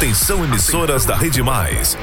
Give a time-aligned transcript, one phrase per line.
[0.00, 1.94] Atenção emissoras da Rede Mais.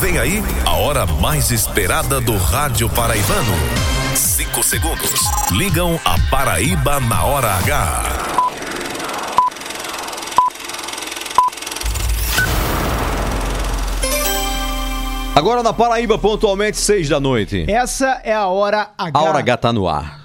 [0.00, 3.54] Vem aí a hora mais esperada do rádio paraibano.
[4.16, 5.20] Cinco segundos.
[5.52, 8.02] Ligam a Paraíba na hora H.
[15.36, 17.64] Agora na Paraíba, pontualmente, seis da noite.
[17.68, 19.12] Essa é a hora H.
[19.16, 20.23] A hora H tá no ar.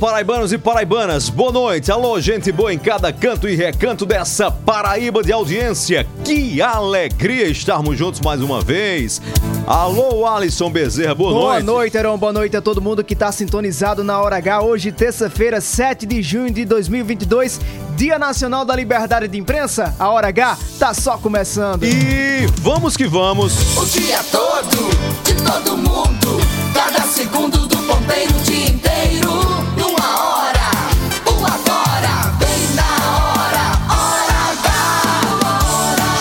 [0.00, 1.92] Paraibanos e paraibanas, boa noite.
[1.92, 6.06] Alô, gente boa em cada canto e recanto dessa Paraíba de audiência.
[6.24, 9.20] Que alegria estarmos juntos mais uma vez.
[9.66, 11.66] Alô, Alisson Bezerra, boa, Boa noite.
[11.66, 12.16] noite, Heron.
[12.16, 14.62] Boa noite a todo mundo que está sintonizado na Hora H.
[14.62, 17.60] Hoje, terça-feira, 7 de junho de 2022,
[17.94, 19.94] Dia Nacional da Liberdade de Imprensa.
[19.98, 21.84] A Hora H tá só começando.
[21.84, 23.76] E vamos que vamos.
[23.76, 26.40] O dia todo, de todo mundo.
[26.72, 28.70] Cada segundo do ponteiro, o dia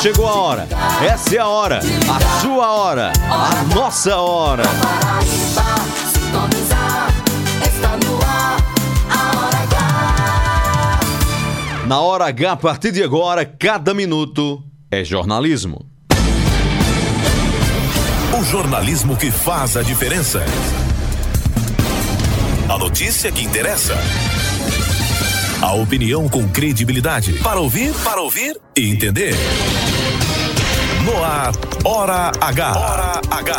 [0.02, 0.68] Chegou a hora.
[1.06, 1.80] Essa é a hora.
[1.80, 3.12] A sua hora.
[3.30, 4.64] A nossa hora.
[11.86, 15.86] Na hora H, a partir de agora, cada minuto é jornalismo.
[18.40, 20.46] O jornalismo que faz a diferença.
[22.70, 23.98] A notícia que interessa.
[25.62, 27.34] A opinião com credibilidade.
[27.40, 29.36] Para ouvir, para ouvir e entender.
[31.10, 31.52] No ar,
[31.84, 32.78] Hora H.
[32.78, 33.58] Hora H.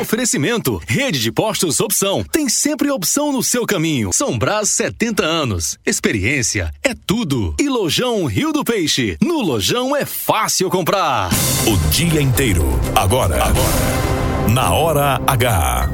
[0.00, 2.24] Oferecimento, rede de postos opção.
[2.24, 4.14] Tem sempre opção no seu caminho.
[4.14, 5.78] São Brás 70 anos.
[5.84, 7.54] Experiência é tudo.
[7.60, 9.18] E Lojão Rio do Peixe.
[9.20, 11.28] No Lojão é fácil comprar.
[11.66, 12.64] O dia inteiro.
[12.96, 13.44] Agora.
[13.44, 14.48] Agora.
[14.48, 15.90] Na Hora H.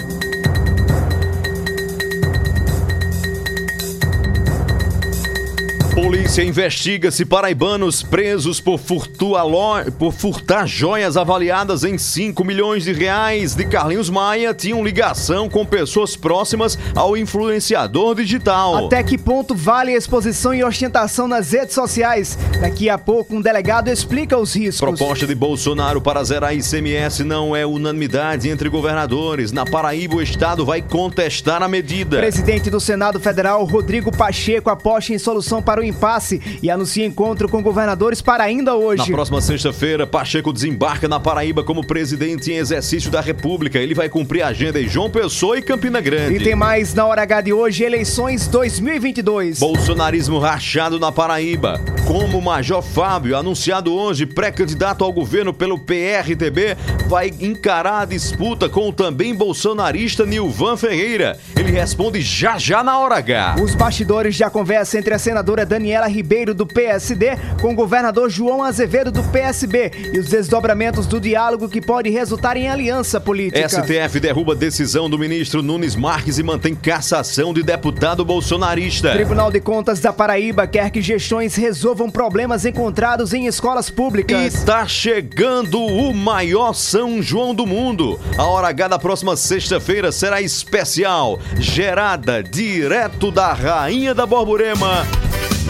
[6.00, 8.78] Polícia investiga se paraibanos presos por,
[9.20, 15.48] lo- por furtar joias avaliadas em 5 milhões de reais de Carlinhos Maia tinham ligação
[15.48, 18.86] com pessoas próximas ao influenciador digital.
[18.86, 22.38] Até que ponto vale a exposição e ostentação nas redes sociais?
[22.60, 24.78] Daqui a pouco, um delegado explica os riscos.
[24.80, 29.50] Proposta de Bolsonaro para zerar ICMS não é unanimidade entre governadores.
[29.50, 32.18] Na Paraíba, o Estado vai contestar a medida.
[32.18, 37.48] Presidente do Senado Federal, Rodrigo Pacheco, aposta em solução para o impasse e anuncia encontro
[37.48, 39.10] com governadores para ainda Na hoje.
[39.12, 43.78] próxima sexta-feira, Pacheco desembarca na Paraíba como presidente em exercício da República.
[43.78, 46.36] Ele vai cumprir a agenda em João Pessoa e Campina Grande.
[46.36, 49.58] E tem mais na hora H de hoje, eleições 2022.
[49.60, 51.80] Bolsonarismo rachado na Paraíba.
[52.06, 56.76] Como o Major Fábio, anunciado hoje pré-candidato ao governo pelo PRTB,
[57.06, 61.38] vai encarar a disputa com o também bolsonarista Nilvan Ferreira.
[61.56, 63.56] Ele responde já já na hora H.
[63.62, 68.64] Os bastidores da conversa entre a senadora Daniela Ribeiro, do PSD, com o governador João
[68.64, 73.68] Azevedo, do PSB, e os desdobramentos do diálogo que pode resultar em aliança política.
[73.68, 79.12] STF derruba decisão do ministro Nunes Marques e mantém cassação de deputado bolsonarista.
[79.12, 84.64] Tribunal de Contas da Paraíba quer que gestões resolvam problemas encontrados em escolas E públicas.
[84.64, 88.18] tá chegando o maior São João do mundo.
[88.36, 95.06] A hora H da próxima sexta-feira será especial, gerada direto da Rainha da Borborema,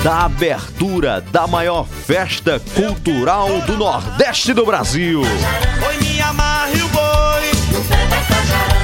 [0.02, 5.22] da abertura da maior festa cultural do Nordeste do Brasil.
[5.22, 7.02] Oi, me amarre o boi.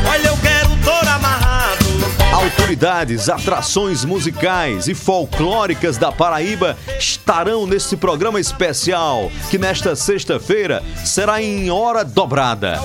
[0.09, 1.84] Olha, eu quero touro amarrado.
[2.32, 11.41] Autoridades, atrações musicais e folclóricas da Paraíba estarão nesse programa especial, que nesta sexta-feira será
[11.43, 12.81] em hora dobrada.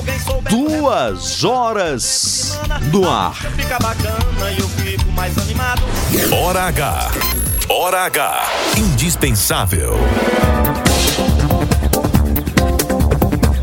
[0.49, 2.59] Duas horas
[2.91, 3.35] no ar.
[3.35, 5.81] Fica bacana e eu fico mais animado.
[6.31, 7.38] Hora H.
[7.71, 8.47] Hora H.
[8.77, 9.93] Indispensável.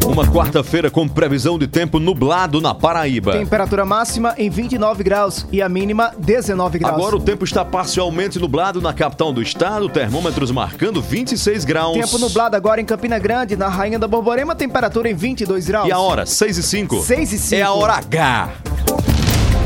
[0.06, 3.32] Uma quarta-feira com previsão de tempo nublado na Paraíba.
[3.32, 6.94] Temperatura máxima em 29 graus e a mínima 19 graus.
[6.94, 11.98] Agora o tempo está parcialmente nublado na capital do estado, termômetros marcando 26 graus.
[11.98, 15.88] Tempo nublado agora em Campina Grande, na Rainha da Borborema, temperatura em 22 graus.
[15.88, 16.24] E a hora?
[16.24, 17.02] 6 e 5.
[17.02, 17.60] 6 e 5.
[17.60, 18.50] É a hora H.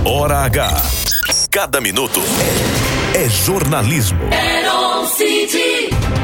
[0.06, 0.82] Hora H.
[1.50, 2.22] Cada minuto
[3.14, 4.18] é jornalismo.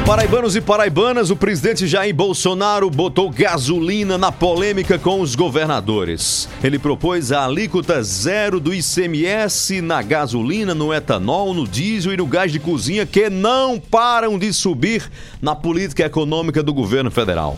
[0.05, 6.47] Paraibanos e paraibanas, o presidente Jair Bolsonaro botou gasolina na polêmica com os governadores.
[6.63, 12.25] Ele propôs a alíquota zero do ICMS na gasolina, no etanol, no diesel e no
[12.25, 15.11] gás de cozinha que não param de subir
[15.41, 17.57] na política econômica do governo federal.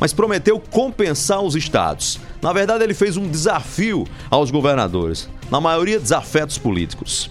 [0.00, 2.18] Mas prometeu compensar os estados.
[2.40, 7.30] Na verdade, ele fez um desafio aos governadores, na maioria desafetos políticos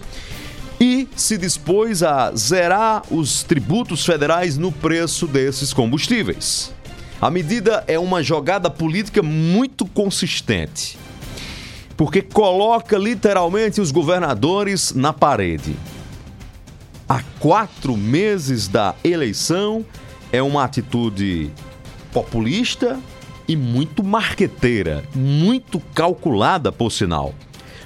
[0.84, 6.74] e se dispôs a zerar os tributos federais no preço desses combustíveis.
[7.18, 10.98] A medida é uma jogada política muito consistente,
[11.96, 15.74] porque coloca literalmente os governadores na parede.
[17.08, 19.86] Há quatro meses da eleição,
[20.30, 21.50] é uma atitude
[22.12, 23.00] populista
[23.48, 27.34] e muito marqueteira, muito calculada, por sinal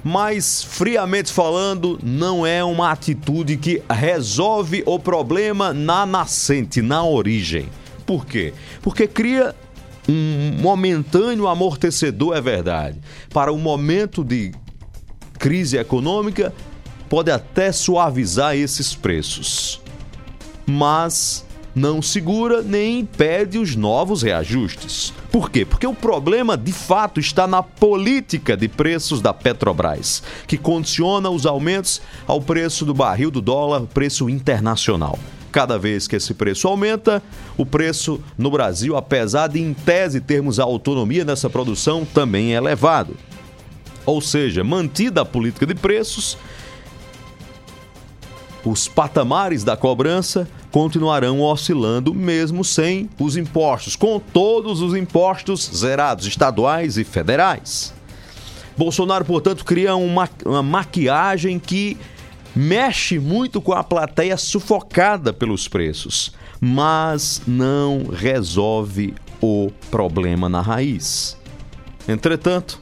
[0.02, 7.68] mas friamente falando, não é uma atitude que resolve o problema na nascente, na origem.
[8.06, 8.54] Por quê?
[8.80, 9.54] Porque cria
[10.08, 12.98] um momentâneo amortecedor, é verdade.
[13.30, 14.52] Para um momento de
[15.38, 16.52] crise econômica,
[17.08, 19.80] pode até suavizar esses preços.
[20.66, 25.12] Mas não segura nem impede os novos reajustes.
[25.30, 25.64] Por quê?
[25.64, 31.44] Porque o problema de fato está na política de preços da Petrobras, que condiciona os
[31.44, 35.18] aumentos ao preço do barril do dólar, preço internacional.
[35.52, 37.22] Cada vez que esse preço aumenta,
[37.56, 42.56] o preço no Brasil, apesar de em tese termos a autonomia nessa produção, também é
[42.56, 43.16] elevado.
[44.04, 46.38] Ou seja, mantida a política de preços,
[48.64, 56.26] os patamares da cobrança continuarão oscilando mesmo sem os impostos, com todos os impostos zerados,
[56.26, 57.94] estaduais e federais.
[58.76, 61.96] Bolsonaro, portanto, cria uma, uma maquiagem que
[62.54, 71.36] mexe muito com a plateia sufocada pelos preços, mas não resolve o problema na raiz.
[72.06, 72.78] Entretanto,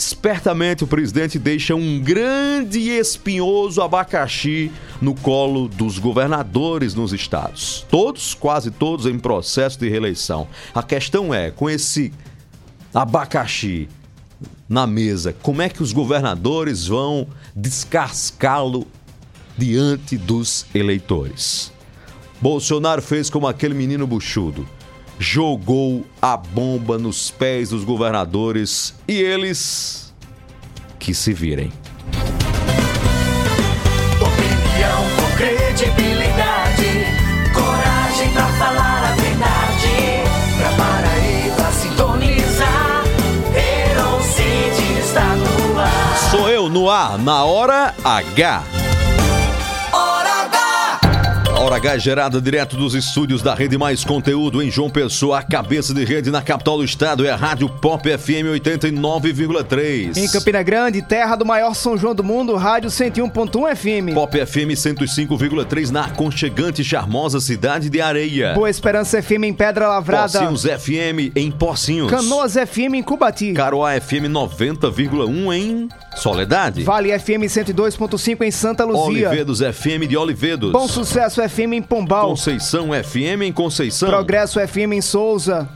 [0.00, 7.84] Espertamente, o presidente deixa um grande e espinhoso abacaxi no colo dos governadores nos estados.
[7.90, 10.48] Todos, quase todos, em processo de reeleição.
[10.74, 12.14] A questão é, com esse
[12.94, 13.90] abacaxi
[14.66, 18.86] na mesa, como é que os governadores vão descascá-lo
[19.54, 21.70] diante dos eleitores?
[22.40, 24.66] Bolsonaro fez como aquele menino buchudo
[25.20, 30.14] jogou a bomba nos pés dos governadores e eles
[30.98, 31.70] que se virem.
[34.18, 37.04] Opinião com credibilidade,
[37.52, 40.24] coragem pra falar a verdade.
[40.56, 43.04] Pra Paraíba sintonizar,
[43.54, 46.30] Heron City está no ar.
[46.30, 48.79] Sou eu no ar, na hora H.
[51.70, 51.90] Hora H!
[51.94, 56.04] É gerada direto dos estúdios da Rede Mais Conteúdo em João Pessoa, a cabeça de
[56.04, 60.16] rede na capital do estado é a Rádio Pop FM 89,3.
[60.16, 64.14] Em Campina Grande, terra do maior São João do mundo, rádio 101.1 FM.
[64.14, 68.52] Pop FM 105,3 na aconchegante e charmosa cidade de Areia.
[68.54, 70.40] Boa Esperança FM em Pedra Lavrada.
[70.40, 72.10] Pocinhos FM em Pocinhos.
[72.10, 73.52] Canoas FM em Cubati.
[73.52, 76.82] Caroá FM 90,1 em Soledade.
[76.82, 79.28] Vale FM 102.5 em Santa Luzia.
[79.28, 80.72] Olivedos FM de Olivedos.
[80.72, 82.28] Bom Sucesso FM em Pombal.
[82.28, 84.08] Conceição FM em Conceição.
[84.08, 85.68] Progresso FM em Souza.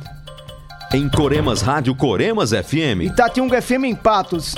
[0.95, 3.03] Em Coremas Rádio Coremas FM.
[3.03, 4.55] Itatiunga FM em Patos.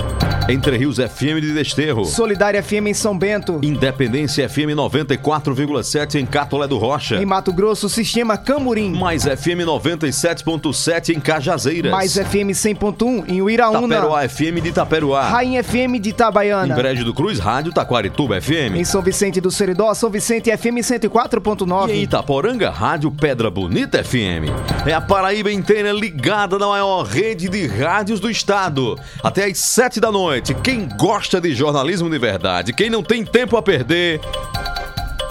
[0.47, 2.05] Entre Rios FM de Desterro.
[2.05, 3.59] Solidária FM em São Bento.
[3.63, 7.15] Independência FM 94,7 em Catolé do Rocha.
[7.15, 8.91] Em Mato Grosso, Sistema Camurim.
[8.95, 11.91] Mais FM 97.7 em Cajazeiras.
[11.91, 13.95] Mais FM 100.1 em Uiraúna.
[13.95, 15.29] Taperoá FM de Itaperuá.
[15.29, 16.75] Rainha FM de Em Itabaiana.
[16.75, 18.75] Brejo do Cruz, Rádio Taquarituba FM.
[18.75, 21.95] Em São Vicente do Seridó, São Vicente FM E em 104.9.
[21.95, 24.53] Itaporanga, Rádio Pedra Bonita FM.
[24.85, 28.99] É a Paraíba inteira ligada na maior rede de rádios do estado.
[29.23, 30.53] Até às sete da noite.
[30.53, 34.19] Quem gosta de jornalismo de verdade, quem não tem tempo a perder,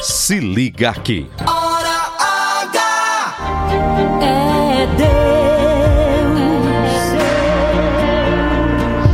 [0.01, 1.29] se liga aqui.
[1.47, 2.13] Hora
[2.63, 3.37] H!
[4.23, 5.07] É Deus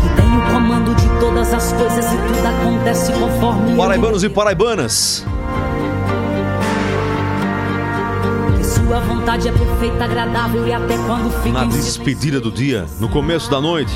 [0.03, 5.25] que tem o comando de todas as coisas e tudo acontece conforme Paraibanos e paraibanas,
[8.93, 13.51] sua vontade é perfeita, agradável e até quando fica na despedida do dia, no começo
[13.51, 13.91] da noite,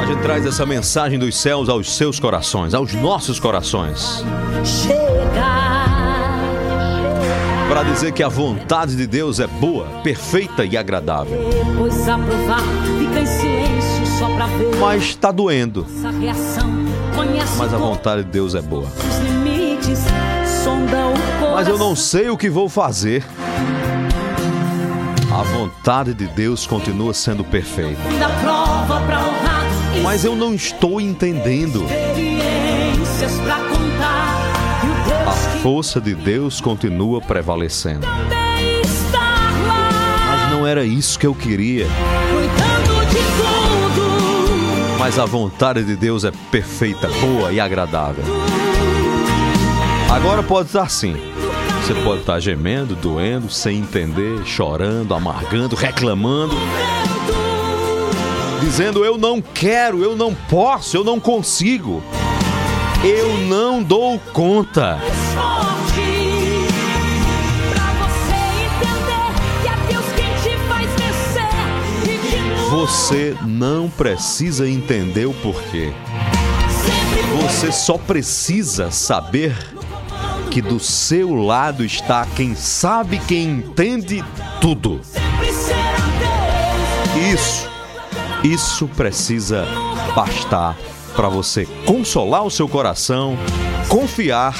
[0.00, 4.24] a gente traz essa mensagem dos céus aos seus corações, aos nossos corações.
[4.64, 5.48] Chega.
[7.68, 11.40] Para dizer que a vontade de Deus é boa, perfeita e agradável.
[14.78, 15.84] Mas está doendo.
[17.58, 18.86] Mas a vontade de Deus é boa.
[21.54, 23.24] Mas eu não sei o que vou fazer.
[25.30, 28.00] A vontade de Deus continua sendo perfeita.
[30.02, 31.84] Mas eu não estou entendendo.
[35.26, 35.32] A
[35.62, 38.06] força de Deus continua prevalecendo.
[40.26, 41.86] Mas não era isso que eu queria.
[44.98, 48.24] Mas a vontade de Deus é perfeita, boa e agradável.
[50.10, 51.14] Agora pode estar assim.
[51.82, 56.54] Você pode estar gemendo, doendo, sem entender, chorando, amargando, reclamando,
[58.60, 62.02] dizendo eu não quero, eu não posso, eu não consigo.
[63.04, 64.98] Eu não dou conta.
[72.70, 75.92] Você não precisa entender o porquê.
[77.42, 79.77] Você só precisa saber
[80.58, 84.24] que do seu lado está quem sabe, quem entende
[84.60, 85.00] tudo.
[87.32, 87.70] Isso,
[88.42, 89.64] isso precisa
[90.16, 90.76] bastar
[91.14, 93.38] para você consolar o seu coração,
[93.88, 94.56] confiar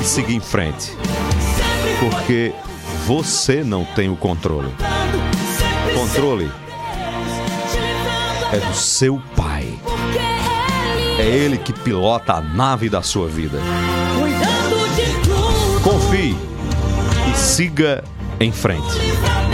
[0.00, 0.90] e seguir em frente.
[2.00, 2.52] Porque
[3.06, 4.74] você não tem o controle.
[5.92, 6.50] O controle
[8.52, 9.55] é do seu pai.
[11.18, 13.58] É ele que pilota a nave da sua vida.
[15.82, 16.36] Confie
[17.30, 18.04] e siga
[18.38, 19.45] em frente.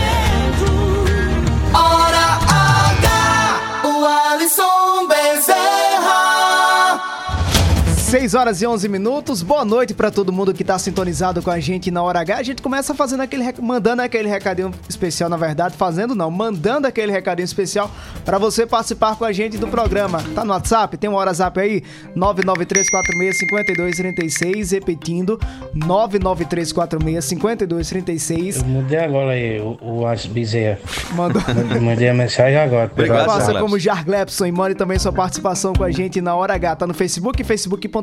[8.13, 9.41] 6 horas e 11 minutos.
[9.41, 12.37] Boa noite pra todo mundo que tá sintonizado com a gente na hora H.
[12.37, 16.85] A gente começa fazendo aquele rec- mandando aquele recadinho especial, na verdade, fazendo não, mandando
[16.85, 17.89] aquele recadinho especial
[18.23, 20.21] pra você participar com a gente do programa.
[20.35, 20.95] Tá no WhatsApp?
[20.95, 21.81] Tem um WhatsApp aí?
[22.15, 25.39] 993465236, repetindo,
[25.75, 28.57] 993465236.
[28.57, 30.77] Eu mudei agora aí o, o Alisson Bezerra.
[31.15, 31.41] Mandou
[31.81, 32.91] Mandei a mensagem agora.
[32.93, 36.75] Obrigado, Faça como Jarglepson e mande também sua participação com a gente na Hora H.
[36.75, 37.43] Tá no Facebook,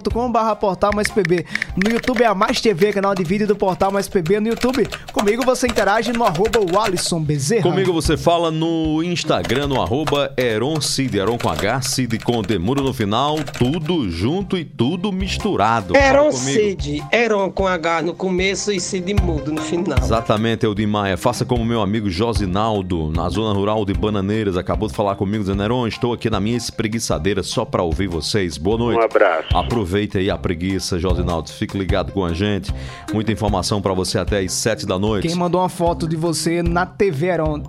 [0.00, 1.45] facebook.com.br Portal Mais PB.
[1.76, 4.88] No YouTube é a Mais TV, canal de vídeo do Portal Mais PB no YouTube.
[5.12, 7.62] Comigo você interage no arroba o Alisson Bezerra.
[7.62, 12.83] Comigo você fala no Instagram, no arroba Eron Cid, Eron com H, Cid com Demuro
[12.83, 15.97] no final, tudo junto e tudo misturado.
[15.97, 16.33] Eron.
[16.33, 19.99] Cid, Eron com H no começo e Cid mudo no final.
[19.99, 21.16] Exatamente, Eldim Maia.
[21.16, 25.62] Faça como meu amigo Josinaldo, na zona rural de Bananeiras, acabou de falar comigo, dizendo:
[25.62, 28.57] Heron, estou aqui na minha espreguiçadeira só pra ouvir vocês.
[28.57, 29.00] Boa noite.
[29.00, 29.57] Um abraço.
[29.57, 31.50] Aproveita aí a preguiça, Josinaldo.
[31.50, 32.73] Fique ligado com a gente.
[33.12, 35.28] Muita informação pra você até às 7 da noite.
[35.28, 37.62] Quem mandou uma foto de você na TV, Aaron,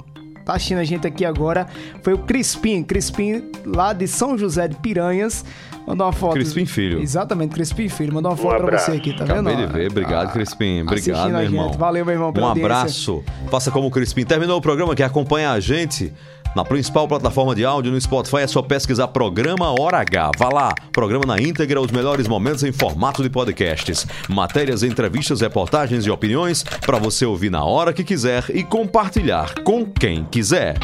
[0.46, 1.68] tá assistindo a gente aqui agora,
[2.01, 2.84] foi o Crispim.
[2.84, 5.46] Crispim, lá de São José de Piranhas.
[5.88, 6.34] Mandou uma foto.
[6.34, 7.02] Crispim Filho.
[7.02, 8.14] Exatamente, Crispim Filho.
[8.14, 8.86] Mandou uma foto pra abraço.
[8.92, 9.68] você aqui, tá Acabei vendo?
[9.68, 9.92] de ver.
[9.92, 10.82] Obrigado, Ah, Crispim.
[10.82, 11.52] Obrigado, meu gente.
[11.54, 11.72] irmão.
[11.74, 12.64] Valeu, meu irmão, Um audiência.
[12.66, 13.24] abraço.
[13.50, 14.24] Faça como o Crispim.
[14.24, 16.14] Terminou o programa, quer acompanhar a gente?
[16.54, 20.32] Na principal plataforma de áudio no Spotify é só pesquisar Programa Hora H.
[20.38, 24.06] Vá lá, programa na íntegra, os melhores momentos em formato de podcasts.
[24.28, 29.86] Matérias, entrevistas, reportagens e opiniões para você ouvir na hora que quiser e compartilhar com
[29.86, 30.76] quem quiser.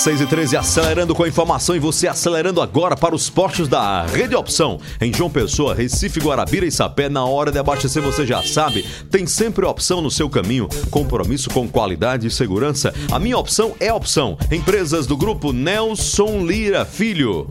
[0.00, 4.06] 6 e 13 acelerando com a informação e você acelerando agora para os postos da
[4.06, 4.80] Rede Opção.
[4.98, 9.26] Em João Pessoa, Recife, Guarabira e Sapé, na hora de abastecer, você já sabe, tem
[9.26, 10.70] sempre opção no seu caminho.
[10.90, 12.94] Compromisso com qualidade e segurança.
[13.12, 14.38] A minha opção é opção.
[14.50, 17.50] Empresas do grupo Nelson Lira Filho.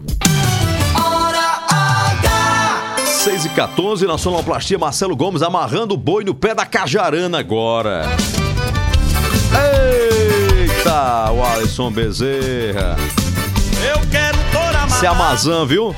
[0.95, 2.95] Hora H.
[3.05, 8.07] 6 e 14 na sonoplastia, Marcelo Gomes amarrando o boi no pé da cajarana agora.
[11.31, 12.97] O Alisson Bezerra.
[13.87, 15.95] Eu quero toda Esse é Amazã, viu?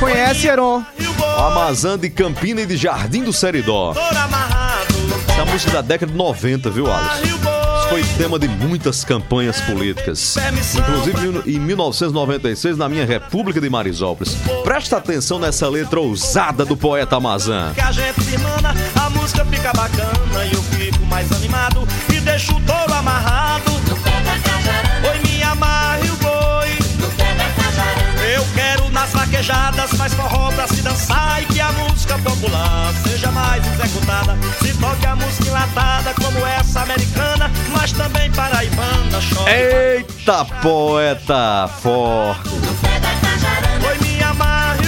[0.00, 0.82] Conhece, Aaron?
[1.20, 3.92] O Amazã de Campina e de Jardim do Seridó.
[3.92, 7.28] Essa é a música da década de 90, viu, Alisson?
[7.28, 10.36] Isso foi tema de muitas campanhas políticas.
[10.74, 14.36] Inclusive em 1996, na minha República de Marisópolis.
[14.64, 17.70] Presta atenção nessa letra ousada do poeta Amazã.
[17.72, 22.18] Que a gente se manda, a música fica bacana e eu fico mais animado e
[22.18, 23.67] deixo o touro amarrado.
[29.08, 34.36] Nas vaquejadas mais forró pra se dançar e que a música popular seja mais executada.
[34.60, 39.20] Se toque a música enlatada como essa americana, mas também paraibana.
[39.20, 39.50] Chove.
[39.50, 42.50] Eita, poeta forte.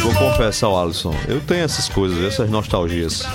[0.02, 3.26] Vou confessar, Alisson, eu tenho essas coisas, essas nostalgias.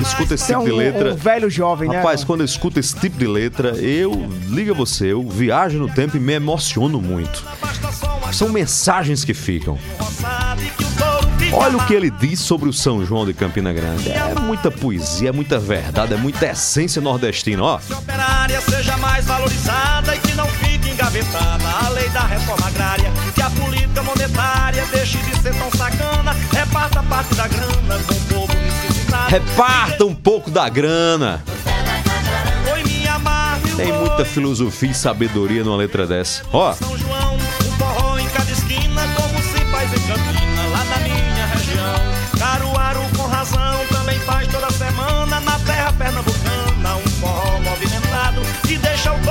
[0.00, 1.12] escuta esse Você é tipo de um, letra.
[1.12, 1.96] um velho jovem, né?
[1.96, 6.16] Rapaz, quando eu escuto esse tipo de letra, eu, liga você, eu viajo no tempo
[6.16, 7.44] e me emociono muito.
[8.34, 9.78] São mensagens que ficam.
[11.52, 14.10] Olha o que ele diz sobre o São João de Campina Grande.
[14.10, 17.78] É muita poesia, é muita verdade, é muita essência nordestina, ó.
[17.96, 23.40] operária seja mais valorizada e que não fique engavetada a lei da reforma agrária, que
[23.40, 28.54] a política monetária deixe de ser tão sacana, reparta parte da grana com o povo
[28.54, 29.30] necessitado.
[29.30, 31.40] Reparta um pouco da grana.
[33.76, 36.44] Tem muita filosofia e sabedoria numa letra dessa.
[36.52, 37.23] Ó, São João,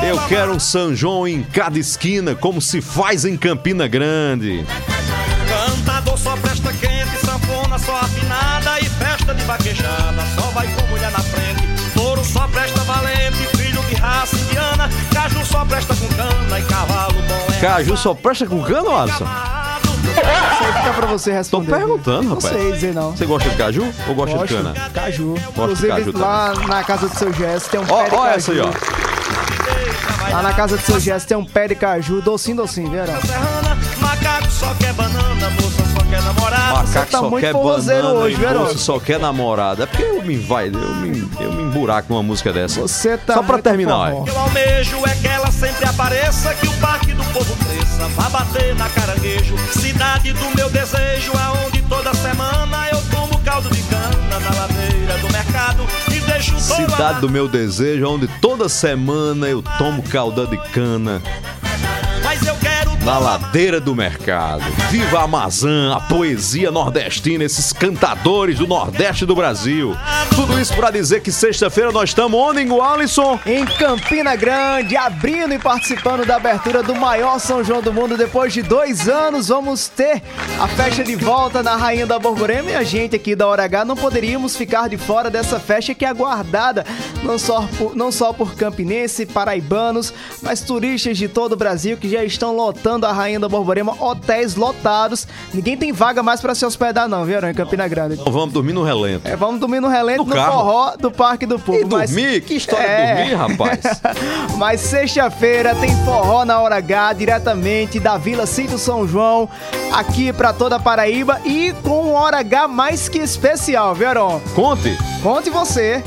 [0.09, 4.65] eu quero um São João em cada esquina, como se faz em Campina Grande.
[5.47, 11.11] Cantador só presta quente, sanfona só afinada e festa de vaquejada só vai com mulher
[11.11, 11.63] na frente.
[11.93, 14.89] Touro só presta valente, filho de raça indiana.
[15.13, 19.25] Caju só presta com cana e cavalo bom é Caju só presta com cano, Alisson?
[20.03, 20.19] Isso
[20.65, 21.71] aí fica pra você Tô responder.
[21.75, 22.53] perguntando, Não rapaz.
[22.55, 23.11] sei dizer não.
[23.15, 24.47] Você gosta de caju ou gosta Gosto.
[24.47, 24.73] de cana?
[24.93, 25.33] Caju.
[25.35, 28.17] de Inclusive, caju lá na casa do seu Gesso tem um Ó, pé de ó
[28.23, 28.35] caju.
[28.35, 28.69] essa aí, ó.
[30.31, 33.05] Lá na casa do seu Gesso tem um pé de caju, docinho, docinho, viu?
[33.05, 33.77] serrana.
[33.99, 36.77] Macaco só quer banana, moça só quer namorado.
[36.87, 38.77] Macaco tá só muito quer banana hoje, e Herói?
[38.77, 39.83] só quer namorada.
[39.83, 42.81] É porque eu me vai, eu me, eu me emburaco numa música dessa.
[42.81, 44.25] Você tá Só pra terminar, ó.
[44.25, 48.75] Eu almejo é que ela sempre apareça, que o parque do povo cresça, vá bater
[48.75, 49.55] na caranguejo.
[49.71, 53.01] Cidade do meu desejo, aonde toda semana eu
[53.53, 58.27] caldo de cana na ladeira do mercado e deixo todo Cidade do meu desejo, onde
[58.41, 61.21] toda semana eu tomo calda de cana
[63.03, 64.63] na ladeira do mercado.
[64.89, 69.93] Viva a Amazã, a poesia nordestina, esses cantadores do Nordeste do Brasil.
[70.33, 73.37] Tudo isso pra dizer que sexta-feira nós estamos onde, Ingo Alisson?
[73.45, 78.15] Em Campina Grande, abrindo e participando da abertura do maior São João do mundo.
[78.15, 80.23] Depois de dois anos, vamos ter
[80.57, 82.71] a festa de volta na Rainha da Borborema.
[82.71, 86.05] E a gente aqui da Hora H não poderíamos ficar de fora dessa festa que
[86.05, 86.85] é aguardada
[87.21, 92.09] não só por, não só por campinense, paraibanos, mas turistas de todo o Brasil que
[92.09, 95.27] já estão lotando a Rainha da Borborema, hotéis lotados.
[95.53, 98.15] Ninguém tem vaga mais pra se hospedar, não, viu, em Campina Grande.
[98.19, 99.27] Então vamos dormir no relento.
[99.27, 100.51] É, vamos dormir no relento No no, carro.
[100.53, 101.79] forró do Parque do Povo.
[101.79, 102.41] E dormir?
[102.41, 103.79] Que história de dormir, rapaz?
[104.57, 109.49] Mas sexta-feira tem forró na Hora H, diretamente da Vila Cinto São João,
[109.91, 114.41] aqui pra toda a Paraíba e com um Hora H mais que especial, viu, Aron?
[114.55, 114.97] Conte.
[115.21, 116.03] Conte você.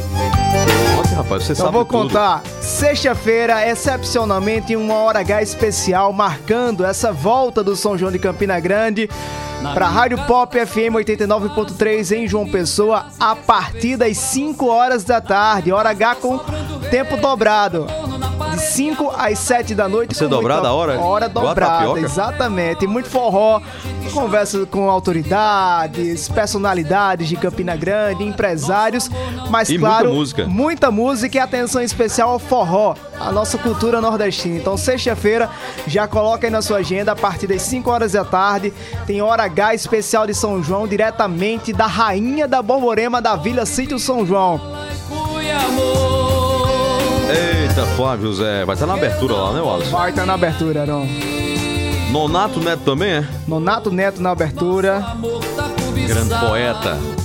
[1.17, 2.09] Rapaz, você Então sabe vou tudo.
[2.09, 2.43] contar.
[2.61, 9.09] Sexta-feira, excepcionalmente, uma Hora H especial, marcando essa volta do São João de Campina Grande
[9.73, 15.73] para Rádio Pop FM 89.3 em João Pessoa a partir das 5 horas da tarde.
[15.73, 16.39] Hora H com
[16.91, 17.87] tempo dobrado.
[18.77, 20.15] De 5 às 7 da noite.
[20.21, 21.01] Muita- dobrada a hora?
[21.01, 22.87] Hora dobrada, exatamente.
[22.87, 23.59] Muito forró,
[24.13, 29.11] conversa com autoridades, personalidades de Campina Grande, empresários,
[29.49, 30.45] mas E muita claro, música.
[30.47, 34.59] muita música e atenção especial ao forró, a nossa cultura nordestina.
[34.59, 35.49] Então, sexta-feira,
[35.87, 38.75] já coloca aí na sua agenda, a partir das 5 horas da tarde,
[39.07, 43.99] tem Hora H especial de São João, diretamente da Rainha da Borborema da Vila Sítio
[43.99, 44.61] São João.
[47.77, 48.65] Eita, Flávio Zé.
[48.65, 49.91] Vai estar na abertura lá, né, Wallace?
[49.91, 51.07] Vai estar na abertura, Aron.
[52.11, 53.29] Nonato Neto também, é?
[53.47, 55.05] Nonato Neto na abertura.
[56.07, 57.16] Grande poeta.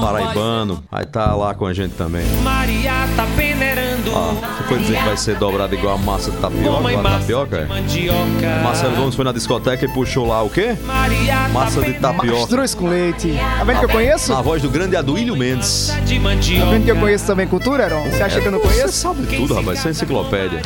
[0.00, 0.84] Paraibano.
[0.90, 2.24] Vai estar lá com a gente também.
[2.42, 6.36] Maria tá venerando Ó, você foi dizer que vai ser dobrado igual a massa de
[6.38, 6.80] tapioca?
[6.80, 7.64] Massa tapioca, é?
[7.66, 8.60] mandioca.
[8.64, 10.76] Marcelo Gomes foi na discoteca e puxou lá o quê?
[10.84, 12.40] Maria tá Massa de tapioca.
[12.40, 13.38] Mastruz com leite.
[13.58, 14.32] Tá vendo que eu conheço?
[14.32, 15.94] Na voz do grande Aduílio Mendes.
[16.04, 18.02] de Tá vendo que eu conheço também cultura, Aron?
[18.04, 18.92] Você acha que eu não Você conheço?
[18.92, 19.78] sabe tudo, rapaz.
[19.78, 20.60] Isso é enciclopédia.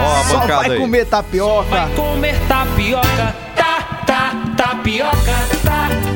[0.00, 0.78] Ó, a Só bancada vai aí.
[0.78, 1.68] comer tapioca.
[1.68, 3.34] Vai comer tapioca.
[3.56, 5.16] Tá, tá, tapioca.
[5.64, 6.15] Tá, tá, tapioca.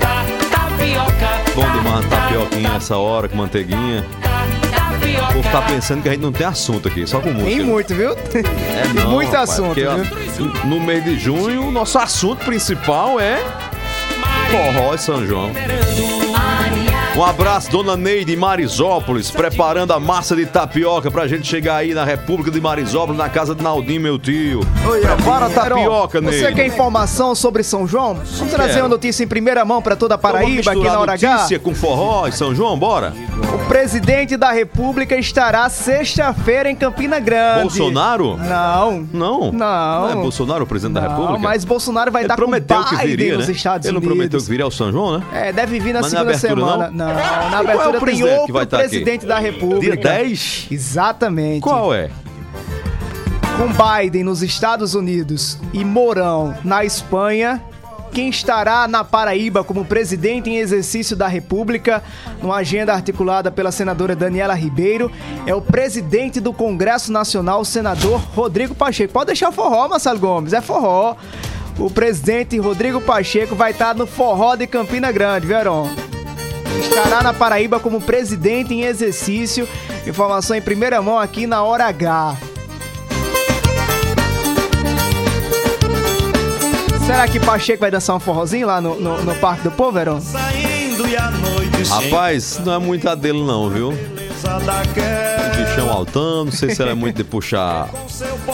[1.60, 4.06] Bom demais, tapioquinha essa hora, com manteiguinha.
[5.28, 7.50] O povo tá pensando que a gente não tem assunto aqui, só com música.
[7.50, 8.12] Tem muito, viu?
[8.12, 8.42] É Tem
[8.94, 10.46] não, muito rapaz, assunto, porque, viu?
[10.64, 13.38] No mês de junho, o nosso assunto principal é
[14.50, 15.50] forró e São João.
[17.16, 22.04] Um abraço, dona Neide Marisópolis, preparando a massa de tapioca pra gente chegar aí na
[22.04, 24.60] República de Marisópolis, na casa de Naldinho, meu tio.
[25.02, 26.54] Prepara a tapioca, Heron, Você Neide.
[26.54, 28.14] quer informação sobre São João?
[28.14, 28.84] Vamos trazer Quero.
[28.84, 31.32] uma notícia em primeira mão pra toda a Então Paraíba aqui na Hora H.
[31.34, 33.12] notícia com forró e São João, bora?
[33.54, 37.62] O presidente da República estará sexta-feira em Campina Grande.
[37.62, 38.36] Bolsonaro?
[38.38, 39.06] Não.
[39.12, 39.52] Não.
[39.52, 40.10] Não.
[40.10, 41.38] é Bolsonaro o presidente da Não, República?
[41.40, 43.52] mas Bolsonaro vai Ele dar prometeu com que Biden viria, nos né?
[43.52, 44.16] Estados Ele não Unidos.
[44.16, 45.24] prometeu que viria ao São João, né?
[45.34, 46.90] É, deve vir na Mas não é segunda semana.
[46.92, 47.09] não?
[47.50, 48.76] Na é o abertura tem presidente que outro vai aqui?
[48.76, 49.80] presidente da República.
[49.80, 50.68] Dia 10?
[50.70, 51.60] Exatamente.
[51.60, 52.10] Qual é?
[53.56, 57.62] Com Biden nos Estados Unidos e Mourão na Espanha,
[58.12, 62.02] quem estará na Paraíba como presidente em exercício da República,
[62.42, 65.10] numa agenda articulada pela senadora Daniela Ribeiro,
[65.46, 69.12] é o presidente do Congresso Nacional, o senador Rodrigo Pacheco.
[69.12, 71.16] Pode deixar forró, Marcelo Gomes, é forró.
[71.78, 75.88] O presidente Rodrigo Pacheco vai estar no forró de Campina Grande, viu, Heron?
[76.78, 79.68] Estará na Paraíba como presidente em exercício.
[80.06, 82.36] Informação em primeira mão aqui na Hora H.
[87.06, 90.20] Será que Pacheco vai dançar um forrozinho lá no, no, no Parque do Povo, Heron?
[91.88, 93.92] Rapaz, não é muito a dele não, viu?
[95.70, 97.88] Bichão altão, não sei se ela é muito de puxar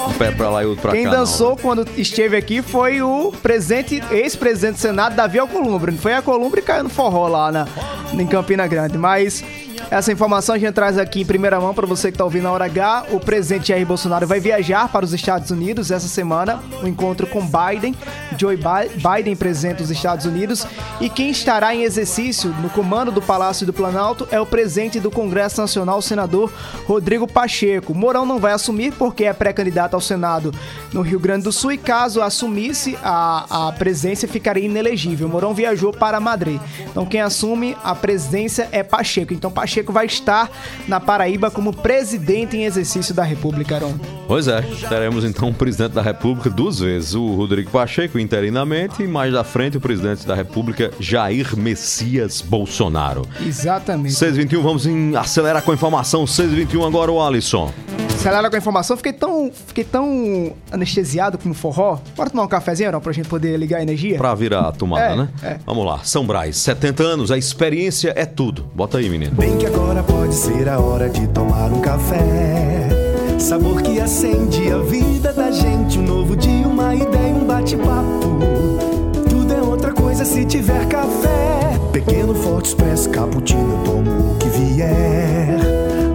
[0.09, 1.11] um pé pra lá e outro pra Quem cá.
[1.11, 5.96] dançou quando esteve aqui foi o presidente, ex-presidente do Senado, Davi Alcolumbre.
[5.96, 7.66] Foi a Columbre caiu no forró lá na,
[8.12, 8.98] em Campina Grande.
[8.98, 9.42] Mas
[9.90, 12.53] essa informação a gente traz aqui em primeira mão para você que tá ouvindo na
[12.53, 13.07] hora H.
[13.12, 16.61] O presidente Jair Bolsonaro vai viajar para os Estados Unidos essa semana.
[16.83, 17.94] O encontro com Biden,
[18.37, 20.66] Joe Bi- Biden, presidente dos Estados Unidos.
[21.01, 25.11] E quem estará em exercício no comando do Palácio do Planalto é o presidente do
[25.11, 26.53] Congresso Nacional, o senador
[26.87, 27.94] Rodrigo Pacheco.
[27.94, 30.53] Mourão não vai assumir porque é pré-candidato ao Senado
[30.92, 35.29] no Rio Grande do Sul e caso assumisse a, a presidência ficaria inelegível.
[35.29, 36.61] Mourão viajou para Madrid.
[36.81, 39.33] Então quem assume a presidência é Pacheco.
[39.33, 40.51] Então Pacheco vai estar
[40.87, 43.95] na Paraíba como presidente em exercício da República, Aron.
[44.27, 49.07] Pois é, teremos então o presidente da República duas vezes, o Rodrigo Pacheco interinamente e
[49.07, 53.23] mais da frente o presidente da República Jair Messias Bolsonaro.
[53.45, 54.15] Exatamente.
[54.15, 56.27] 621, vamos em, acelerar com a informação.
[56.27, 57.73] 621 agora o Alisson.
[58.18, 61.98] Acelera com a informação, fiquei tão, fiquei tão anestesiado com o forró.
[62.16, 64.16] Bora tomar um cafezinho, Aron, pra gente poder ligar a energia?
[64.18, 65.29] Pra virar a tomada, É, né?
[65.42, 65.57] é.
[65.64, 66.00] Vamos lá.
[66.02, 68.66] São Brás, 70 anos, a experiência é tudo.
[68.74, 69.33] Bota aí, menino.
[69.37, 72.88] Bem que agora pode ser a hora de tomar um café.
[73.38, 75.98] Sabor que acende a vida da gente.
[75.98, 78.38] Um novo dia, uma ideia, um bate-papo.
[79.29, 81.79] Tudo é outra coisa se tiver café.
[81.92, 85.61] Pequeno, forte, expresso, cappuccino, eu tomo o que vier.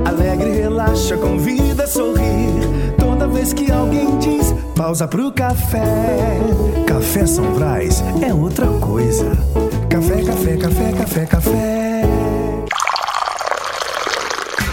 [0.06, 2.96] Alegre, relaxa, convida sorrir.
[2.98, 6.40] Toda vez que alguém diz pausa pro café.
[6.88, 9.32] Café São Brás é outra coisa.
[9.90, 12.02] Café, café, café, café, café.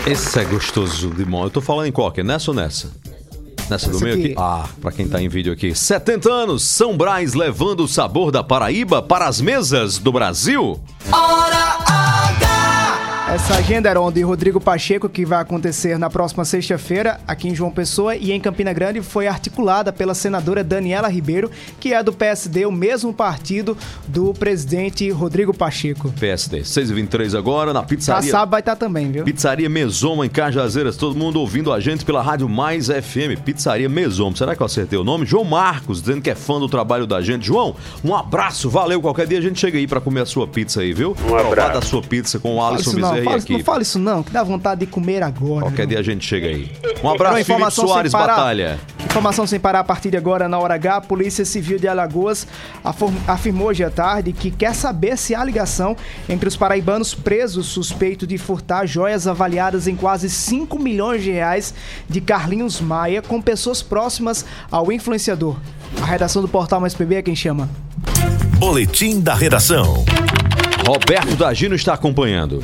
[0.07, 1.43] Esse é gostoso de mão.
[1.43, 2.23] Eu tô falando em qual aqui?
[2.23, 2.91] Nessa ou nessa?
[3.69, 4.25] Nessa do meio aqui.
[4.27, 4.35] aqui?
[4.39, 5.75] Ah, pra quem tá em vídeo aqui.
[5.75, 10.81] 70 anos, São Brás levando o sabor da Paraíba para as mesas do Brasil.
[11.13, 11.68] Hora!
[13.31, 17.71] Essa agenda era de Rodrigo Pacheco, que vai acontecer na próxima sexta-feira aqui em João
[17.71, 22.65] Pessoa e em Campina Grande, foi articulada pela senadora Daniela Ribeiro, que é do PSD,
[22.65, 26.11] o mesmo partido do presidente Rodrigo Pacheco.
[26.19, 26.61] PSD.
[26.61, 28.23] 6h23 agora na pizzaria.
[28.23, 29.25] Kassab vai estar também, viu?
[29.25, 34.35] Pizzaria Mesoma em Cajazeiras, todo mundo ouvindo a gente pela Rádio Mais FM, Pizzaria Mesoma.
[34.37, 35.27] Será que eu acertei o nome?
[35.27, 37.47] João Marcos, dizendo que é fã do trabalho da gente.
[37.47, 39.03] João, um abraço, valeu.
[39.03, 41.11] Qualquer dia a gente chega aí pra comer a sua pizza aí, viu?
[41.11, 43.53] Um Provar da sua pizza com o Alisson isso não, fala, aqui.
[43.53, 45.63] não fala isso não, que dá vontade de comer agora.
[45.63, 45.89] Qualquer viu?
[45.89, 46.71] dia a gente chega aí.
[47.03, 48.37] Um abraço, Felipe Soares parar.
[48.37, 48.81] Batalha.
[49.05, 50.97] Informação sem parar a partir de agora na hora H.
[50.97, 52.47] A Polícia Civil de Alagoas
[53.27, 55.97] afirmou hoje à tarde que quer saber se há ligação
[56.29, 61.75] entre os paraibanos presos suspeitos de furtar joias avaliadas em quase 5 milhões de reais
[62.09, 65.57] de Carlinhos Maia com pessoas próximas ao influenciador.
[66.03, 67.69] A redação do portal Mais PB é quem chama.
[68.59, 70.05] Boletim da redação.
[70.87, 72.63] Roberto Dagino está acompanhando.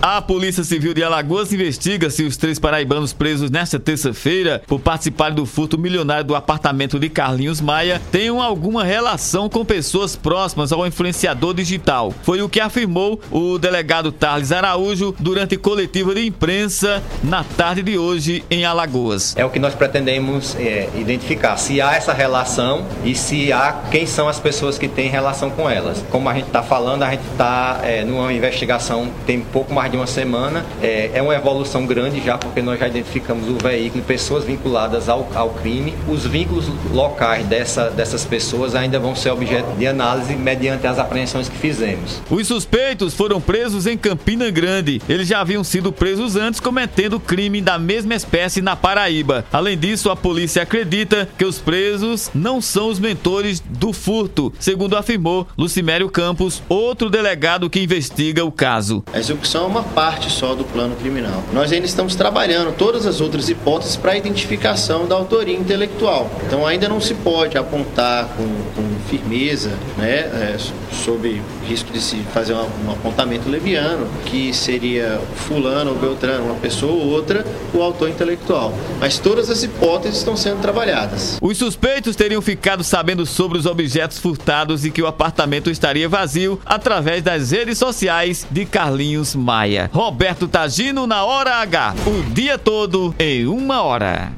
[0.00, 5.34] A Polícia Civil de Alagoas investiga se os três paraibanos presos nesta terça-feira por participarem
[5.34, 10.86] do furto milionário do apartamento de Carlinhos Maia tenham alguma relação com pessoas próximas ao
[10.86, 12.14] influenciador digital.
[12.22, 17.98] Foi o que afirmou o delegado Tarles Araújo durante coletiva de imprensa na tarde de
[17.98, 19.34] hoje em Alagoas.
[19.36, 24.06] É o que nós pretendemos é, identificar se há essa relação e se há quem
[24.06, 26.04] são as pessoas que têm relação com elas.
[26.10, 29.96] Como a gente está falando, a gente está é, numa investigação tem pouco mais de
[29.96, 30.64] uma semana.
[30.82, 35.28] É, é uma evolução grande já, porque nós já identificamos o veículo, pessoas vinculadas ao,
[35.34, 35.94] ao crime.
[36.08, 41.48] Os vínculos locais dessa, dessas pessoas ainda vão ser objeto de análise mediante as apreensões
[41.48, 42.20] que fizemos.
[42.30, 45.00] Os suspeitos foram presos em Campina Grande.
[45.08, 49.44] Eles já haviam sido presos antes cometendo crime da mesma espécie na Paraíba.
[49.52, 54.96] Além disso, a polícia acredita que os presos não são os mentores do furto, segundo
[54.96, 59.02] afirmou Lucimério Campos, outro delegado que investiga o caso.
[59.12, 61.42] A execução é uma parte só do plano criminal.
[61.52, 66.30] Nós ainda estamos trabalhando todas as outras hipóteses para a identificação da autoria intelectual.
[66.46, 70.56] Então ainda não se pode apontar com, com firmeza, né, é,
[70.92, 76.54] sob risco de se fazer um, um apontamento leviano, que seria fulano ou beltrano, uma
[76.54, 78.72] pessoa ou outra, o autor intelectual.
[79.00, 81.38] Mas todas as hipóteses estão sendo trabalhadas.
[81.40, 86.60] Os suspeitos teriam ficado sabendo sobre os objetos furtados e que o apartamento estaria vazio
[86.64, 89.90] através das redes sociais de Carlinhos Maia.
[89.92, 91.94] Roberto Tagino na Hora H.
[92.06, 94.32] O dia todo em uma hora.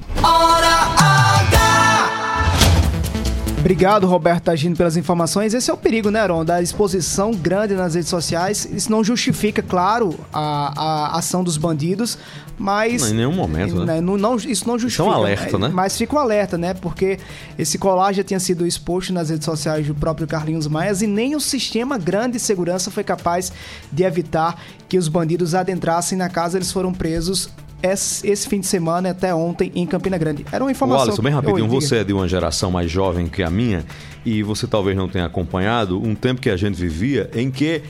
[3.69, 5.53] Obrigado, Roberto Tagino, pelas informações.
[5.53, 6.43] Esse é o perigo, né, Ron?
[6.43, 8.67] Da exposição grande nas redes sociais.
[8.73, 10.73] Isso não justifica, claro, a,
[11.13, 12.17] a ação dos bandidos,
[12.57, 13.03] mas.
[13.03, 14.01] Não, em nenhum momento, né?
[14.01, 15.07] Não, não- isso não justifica.
[15.07, 15.69] um alerta, né?
[15.69, 16.73] Mas fica um alerta, né?
[16.73, 17.19] Porque
[17.59, 21.37] esse colar já tinha sido exposto nas redes sociais do próprio Carlinhos Maias e nem
[21.37, 23.53] o sistema grande de segurança foi capaz
[23.93, 26.57] de evitar que os bandidos adentrassem na casa.
[26.57, 27.51] Eles foram presos
[27.83, 30.45] esse, fim de semana e até ontem em Campina Grande.
[30.51, 31.05] Era uma informação.
[31.05, 33.85] Alisson, bem rapidinho, Oi, você é de uma geração mais jovem que a minha
[34.25, 37.83] e você talvez não tenha acompanhado um tempo que a gente vivia em que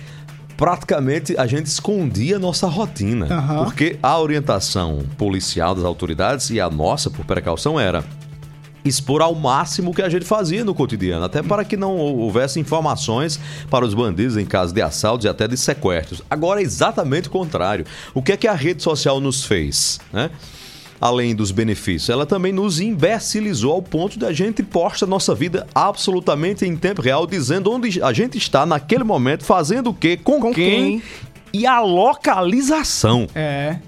[0.56, 3.26] praticamente a gente escondia a nossa rotina.
[3.26, 3.64] Aham.
[3.64, 8.04] Porque a orientação policial das autoridades e a nossa, por precaução, era
[8.88, 12.58] expor ao máximo o que a gente fazia no cotidiano, até para que não houvesse
[12.58, 13.38] informações
[13.70, 16.22] para os bandidos em caso de assaltos e até de sequestros.
[16.28, 17.84] Agora é exatamente o contrário.
[18.14, 20.30] O que é que a rede social nos fez, né?
[21.00, 25.64] Além dos benefícios, ela também nos imbecilizou ao ponto de a gente posta nossa vida
[25.72, 30.40] absolutamente em tempo real, dizendo onde a gente está naquele momento, fazendo o quê, com,
[30.52, 31.02] quem, quem.
[31.52, 33.28] e a localização.
[33.32, 33.78] É.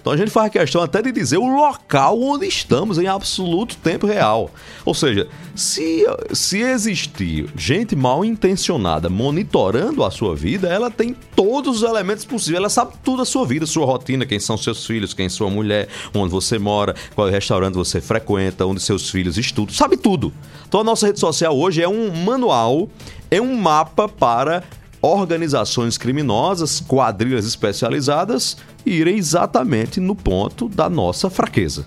[0.00, 4.06] Então a gente faz questão até de dizer o local onde estamos em absoluto tempo
[4.06, 4.50] real.
[4.84, 11.82] Ou seja, se, se existir gente mal intencionada monitorando a sua vida, ela tem todos
[11.82, 12.58] os elementos possíveis.
[12.58, 15.50] Ela sabe tudo da sua vida, sua rotina, quem são seus filhos, quem é sua
[15.50, 20.32] mulher, onde você mora, qual é restaurante você frequenta, onde seus filhos estudam, sabe tudo.
[20.66, 22.88] Então a nossa rede social hoje é um manual,
[23.30, 24.64] é um mapa para
[25.02, 31.86] organizações criminosas, quadrilhas especializadas, irem exatamente no ponto da nossa fraqueza.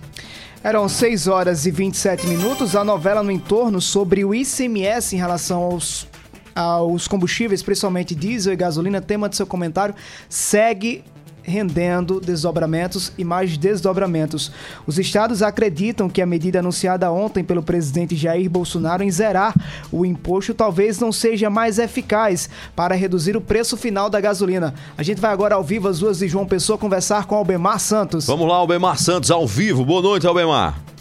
[0.63, 2.75] Eram 6 horas e 27 minutos.
[2.75, 6.07] A novela no entorno sobre o ICMS em relação aos,
[6.55, 9.93] aos combustíveis, principalmente diesel e gasolina, tema do seu comentário,
[10.29, 11.03] segue
[11.43, 14.51] rendendo desdobramentos e mais desdobramentos.
[14.87, 19.53] Os estados acreditam que a medida anunciada ontem pelo presidente Jair Bolsonaro em zerar
[19.91, 24.73] o imposto talvez não seja mais eficaz para reduzir o preço final da gasolina.
[24.97, 28.25] A gente vai agora ao vivo às ruas de João Pessoa conversar com Albemar Santos.
[28.25, 29.83] Vamos lá, Albemar Santos, ao vivo.
[29.85, 30.92] Boa noite, Albemar.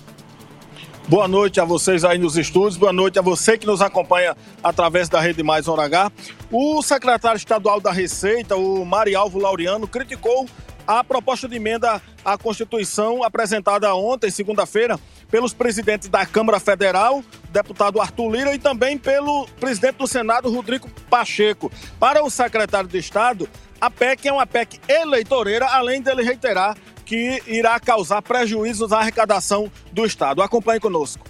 [1.08, 5.08] Boa noite a vocês aí nos estúdios, boa noite a você que nos acompanha através
[5.08, 6.12] da Rede Mais Hora H.
[6.50, 10.46] O secretário estadual da Receita, o Marialvo Laureano, criticou
[10.86, 18.00] a proposta de emenda à Constituição apresentada ontem, segunda-feira, pelos presidentes da Câmara Federal, deputado
[18.00, 21.70] Arthur Lira, e também pelo presidente do Senado, Rodrigo Pacheco.
[21.98, 23.48] Para o secretário de Estado,
[23.80, 29.70] a PEC é uma PEC eleitoreira, além dele reiterar que irá causar prejuízos à arrecadação
[29.92, 30.42] do Estado.
[30.42, 31.26] Acompanhe conosco.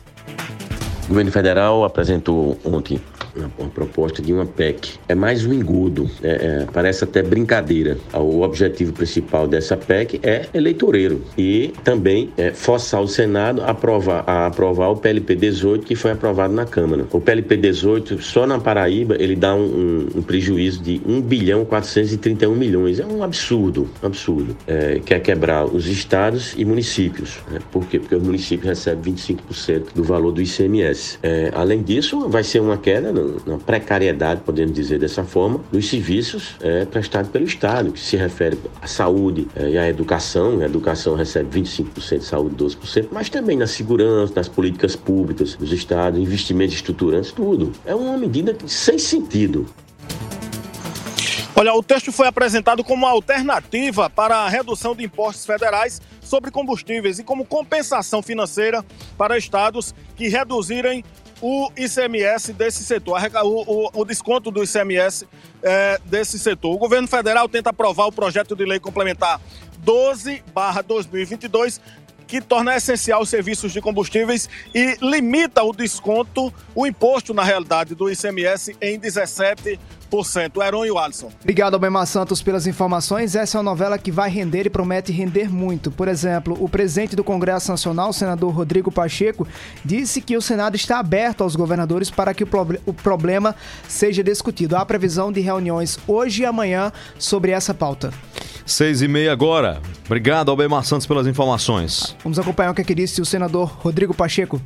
[1.04, 3.00] O governo federal apresentou ontem
[3.36, 4.94] uma, proposta de uma PEC.
[5.08, 7.96] É mais um engodo, é, é, parece até brincadeira.
[8.14, 14.24] O objetivo principal dessa PEC é eleitoreiro e também é, forçar o Senado a aprovar,
[14.26, 17.06] a aprovar o PLP 18 que foi aprovado na Câmara.
[17.12, 21.64] O PLP 18, só na Paraíba, ele dá um, um- um prejuízo de 1 bilhão
[21.64, 23.00] 431 milhões.
[23.00, 24.56] É um absurdo, absurdo.
[24.66, 27.38] É, quer quebrar os estados e municípios.
[27.50, 27.58] Né?
[27.70, 27.98] Por quê?
[27.98, 31.18] Porque o município recebe 25% do valor do ICMS.
[31.22, 33.12] É, além disso, vai ser uma queda
[33.46, 38.58] na precariedade, podemos dizer dessa forma, dos serviços é, prestados pelo Estado, que se refere
[38.80, 40.60] à saúde é, e à educação.
[40.60, 46.20] A educação recebe 25%, saúde 12%, mas também na segurança, nas políticas públicas dos estados,
[46.20, 47.72] investimentos estruturantes, tudo.
[47.84, 49.66] É uma medida sem sentido.
[51.54, 57.18] Olha, o texto foi apresentado como alternativa para a redução de impostos federais sobre combustíveis
[57.18, 58.84] e como compensação financeira
[59.18, 61.04] para estados que reduzirem
[61.42, 63.48] o ICMS desse setor, o,
[63.86, 65.26] o- o desconto do ICMS
[65.62, 66.72] eh, desse setor.
[66.72, 69.40] O governo federal tenta aprovar o projeto de lei complementar
[69.84, 71.80] 12/2022
[72.32, 77.94] que torna essencial os serviços de combustíveis e limita o desconto, o imposto, na realidade,
[77.94, 79.78] do ICMS em 17%.
[80.56, 81.30] O Heron e Alisson.
[81.42, 83.34] Obrigado, Albemar Santos, pelas informações.
[83.34, 85.90] Essa é uma novela que vai render e promete render muito.
[85.90, 89.46] Por exemplo, o presidente do Congresso Nacional, o senador Rodrigo Pacheco,
[89.84, 92.48] disse que o Senado está aberto aos governadores para que o,
[92.86, 93.54] o problema
[93.88, 94.76] seja discutido.
[94.76, 98.10] Há previsão de reuniões hoje e amanhã sobre essa pauta.
[98.64, 99.80] Seis e meia agora.
[100.06, 102.16] Obrigado, Albemar Santos, pelas informações.
[102.22, 104.60] Vamos acompanhar o que, é que disse o senador Rodrigo Pacheco.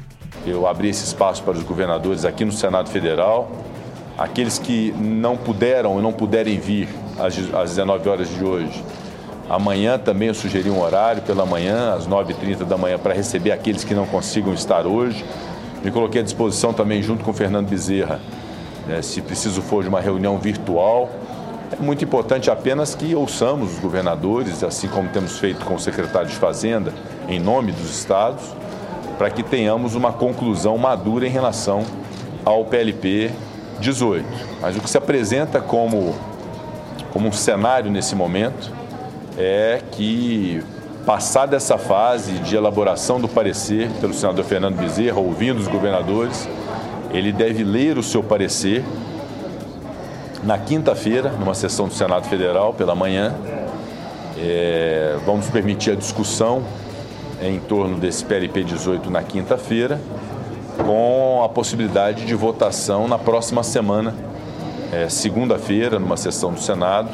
[0.47, 3.51] Eu abri esse espaço para os governadores aqui no Senado Federal.
[4.17, 8.83] Aqueles que não puderam e não puderem vir às às 19 horas de hoje.
[9.49, 13.85] Amanhã também eu sugeri um horário pela manhã, às 9h30 da manhã, para receber aqueles
[13.85, 15.25] que não consigam estar hoje.
[15.85, 18.21] Me coloquei à disposição também, junto com o Fernando Bezerra,
[18.89, 21.09] né, se preciso for de uma reunião virtual.
[21.73, 26.29] É muito importante apenas que ouçamos os governadores, assim como temos feito com o secretário
[26.29, 26.93] de Fazenda,
[27.29, 28.43] em nome dos estados,
[29.19, 31.85] para que tenhamos uma conclusão madura em relação
[32.45, 33.33] ao PLP
[33.81, 34.25] 18.
[34.61, 36.15] Mas o que se apresenta como,
[37.13, 38.71] como um cenário nesse momento
[39.37, 40.63] é que,
[41.05, 46.49] passada essa fase de elaboração do parecer pelo senador Fernando Bezerra, ouvindo os governadores,
[47.11, 48.85] ele deve ler o seu parecer
[50.47, 53.35] na quinta-feira, numa sessão do Senado Federal, pela manhã.
[54.39, 56.63] É, vamos permitir a discussão
[57.43, 60.01] em torno desse PLP 18 na quinta-feira,
[60.79, 64.15] com a possibilidade de votação na próxima semana,
[64.93, 67.09] é, segunda-feira, numa sessão do Senado,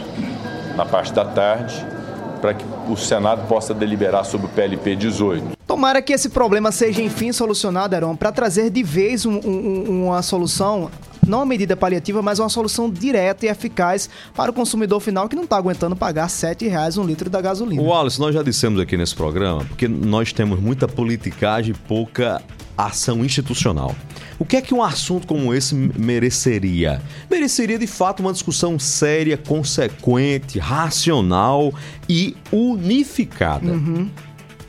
[0.77, 1.75] na parte da tarde,
[2.41, 5.57] para que o Senado possa deliberar sobre o PLP 18.
[5.67, 10.21] Tomara que esse problema seja enfim solucionado, Heron, para trazer de vez um- um- uma
[10.23, 10.91] solução,
[11.27, 15.37] não uma medida paliativa, mas uma solução direta e eficaz para o consumidor final que
[15.37, 17.81] não está aguentando pagar 7 reais um litro da gasolina.
[17.81, 22.43] O Wallace, nós já dissemos aqui nesse programa, porque nós temos muita politicagem e pouca
[22.77, 23.95] ação institucional.
[24.39, 27.01] O que é que um assunto como esse mereceria?
[27.31, 31.73] Mereceria de fato uma discussão séria, consequente, racional
[32.09, 33.73] e unificada.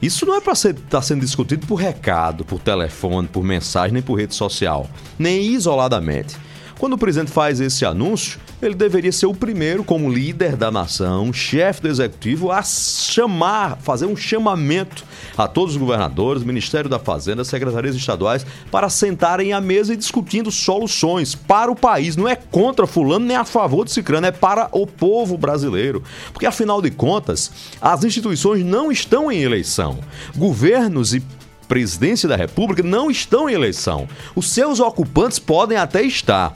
[0.04, 4.16] Isso não é para estar sendo discutido por recado, por telefone, por mensagem, nem por
[4.16, 4.86] rede social,
[5.18, 6.36] nem isoladamente.
[6.84, 11.32] Quando o presidente faz esse anúncio, ele deveria ser o primeiro, como líder da nação,
[11.32, 15.06] chefe do executivo, a chamar, fazer um chamamento
[15.38, 20.52] a todos os governadores, Ministério da Fazenda, secretarias estaduais, para sentarem à mesa e discutindo
[20.52, 22.18] soluções para o país.
[22.18, 26.04] Não é contra fulano nem a favor de cicrano, é para o povo brasileiro.
[26.34, 30.00] Porque, afinal de contas, as instituições não estão em eleição.
[30.36, 31.24] Governos e
[31.66, 34.06] presidência da República não estão em eleição.
[34.36, 36.54] Os seus ocupantes podem até estar.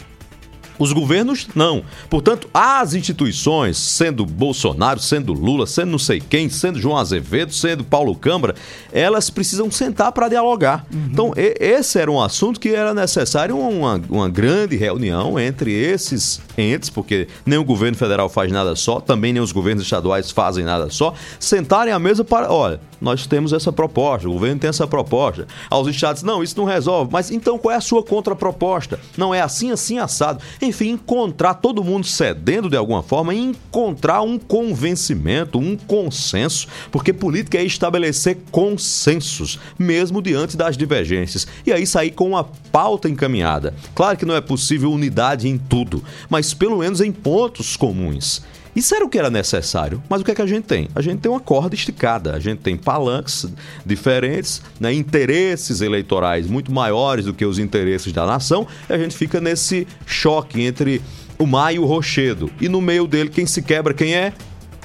[0.80, 1.84] Os governos não.
[2.10, 7.84] Portanto, as instituições, sendo Bolsonaro, sendo Lula, sendo não sei quem, sendo João Azevedo, sendo
[7.84, 8.56] Paulo Câmara,
[8.92, 10.86] elas precisam sentar para dialogar.
[10.92, 16.40] Então, e- esse era um assunto que era necessário uma, uma grande reunião entre esses
[16.58, 20.64] entes, porque nem o governo federal faz nada só, também nem os governos estaduais fazem
[20.64, 24.88] nada só, sentarem à mesa para, olha, nós temos essa proposta, o governo tem essa
[24.88, 25.48] proposta.
[25.70, 27.12] Aos estados, não, isso não resolve.
[27.12, 29.00] Mas então qual é a sua contraproposta?
[29.16, 30.42] Não é assim, assim, assado.
[30.68, 37.58] Enfim, encontrar todo mundo cedendo de alguma forma encontrar um convencimento, um consenso, porque política
[37.58, 41.48] é estabelecer consensos, mesmo diante das divergências.
[41.66, 43.74] E aí sair com uma pauta encaminhada.
[43.96, 48.44] Claro que não é possível unidade em tudo, mas pelo menos em pontos comuns.
[48.78, 50.88] Isso era o que era necessário, mas o que é que a gente tem?
[50.94, 53.48] A gente tem uma corda esticada, a gente tem palanques
[53.84, 59.18] diferentes, né, interesses eleitorais muito maiores do que os interesses da nação, e a gente
[59.18, 61.02] fica nesse choque entre
[61.40, 62.52] o mar e o rochedo.
[62.62, 64.32] E no meio dele, quem se quebra, quem é?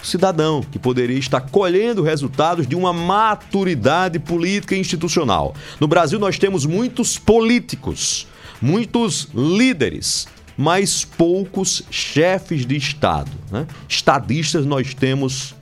[0.03, 5.55] O cidadão, que poderia estar colhendo resultados de uma maturidade política e institucional.
[5.79, 8.27] No Brasil, nós temos muitos políticos,
[8.59, 13.31] muitos líderes, mas poucos chefes de Estado.
[13.51, 13.67] Né?
[13.89, 15.55] Estadistas nós temos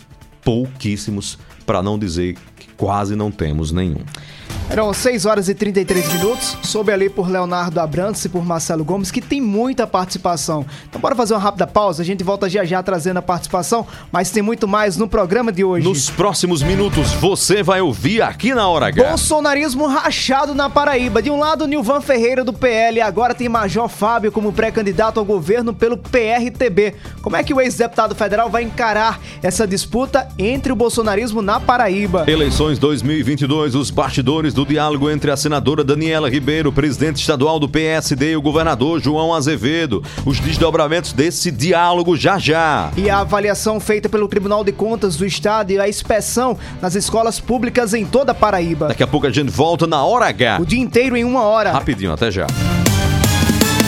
[0.42, 4.04] pouquíssimos, para não dizer que quase não temos nenhum.
[4.70, 9.10] Eram 6 horas e 33 minutos, soube ali por Leonardo Abrantes e por Marcelo Gomes,
[9.10, 10.64] que tem muita participação.
[10.88, 14.30] Então bora fazer uma rápida pausa, a gente volta já já trazendo a participação, mas
[14.30, 15.84] tem muito mais no programa de hoje.
[15.84, 19.08] Nos próximos minutos você vai ouvir aqui na Hora H.
[19.08, 21.20] Bolsonarismo rachado na Paraíba.
[21.20, 25.74] De um lado, Nilvan Ferreira do PL, agora tem Major Fábio como pré-candidato ao governo
[25.74, 26.94] pelo PRTB.
[27.22, 32.24] Como é que o ex-deputado federal vai encarar essa disputa entre o bolsonarismo na Paraíba?
[32.28, 38.32] Eleições 2022, os bastidores do diálogo entre a senadora Daniela Ribeiro, presidente estadual do PSD
[38.32, 40.02] e o governador João Azevedo.
[40.24, 42.90] Os desdobramentos desse diálogo já já.
[42.96, 47.40] E a avaliação feita pelo Tribunal de Contas do Estado e a inspeção nas escolas
[47.40, 48.88] públicas em toda a Paraíba.
[48.88, 50.58] Daqui a pouco a gente volta na Hora H.
[50.60, 51.72] O dia inteiro em uma hora.
[51.72, 52.46] Rapidinho, até já.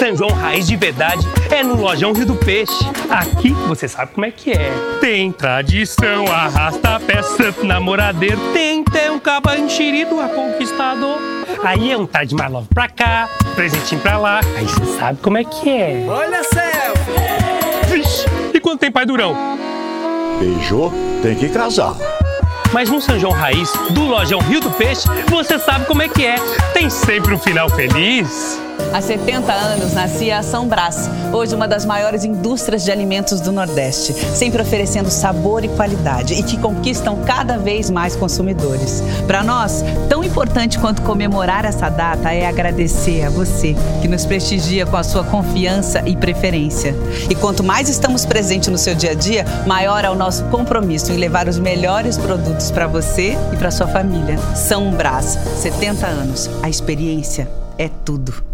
[0.00, 2.72] São João Raiz de verdade é no Lojão Rio do Peixe.
[3.10, 4.72] Aqui você sabe como é que é.
[4.98, 8.38] Tem tradição, arrasta pé, santo namoradeiro.
[8.54, 11.18] Tem, tem um caba enxerido a conquistador.
[11.62, 14.40] Aí é um tá de mais love pra cá, presentinho pra lá.
[14.56, 16.06] Aí você sabe como é que é.
[16.08, 17.92] Olha selfie!
[17.92, 19.36] Vixe, e quando tem pai durão?
[20.38, 21.94] Beijou, tem que casar.
[22.72, 26.24] Mas no São João Raiz, do Lojão Rio do Peixe, você sabe como é que
[26.24, 26.36] é.
[26.72, 28.58] Tem sempre um final feliz.
[28.92, 33.52] Há 70 anos nascia a São Brás, hoje uma das maiores indústrias de alimentos do
[33.52, 39.00] Nordeste, sempre oferecendo sabor e qualidade e que conquistam cada vez mais consumidores.
[39.28, 44.84] Para nós, tão importante quanto comemorar essa data é agradecer a você que nos prestigia
[44.84, 46.92] com a sua confiança e preferência.
[47.30, 51.12] E quanto mais estamos presentes no seu dia a dia, maior é o nosso compromisso
[51.12, 54.36] em levar os melhores produtos para você e para sua família.
[54.56, 56.50] São Brás, 70 anos.
[56.60, 58.49] A experiência é tudo.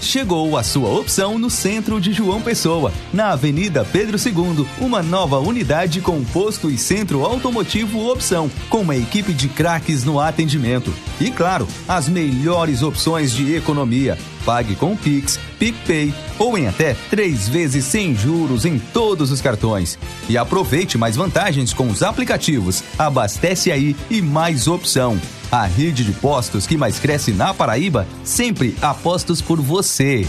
[0.00, 5.38] Chegou a sua opção no centro de João Pessoa, na Avenida Pedro II, uma nova
[5.38, 10.92] unidade com posto e centro automotivo opção, com uma equipe de craques no atendimento.
[11.20, 14.18] E claro, as melhores opções de economia.
[14.46, 19.98] Pague com Pix, PicPay ou em até três vezes sem juros em todos os cartões.
[20.28, 22.84] E aproveite mais vantagens com os aplicativos.
[22.96, 25.20] Abastece aí e mais opção.
[25.50, 30.24] A rede de postos que mais cresce na Paraíba, sempre apostos por você.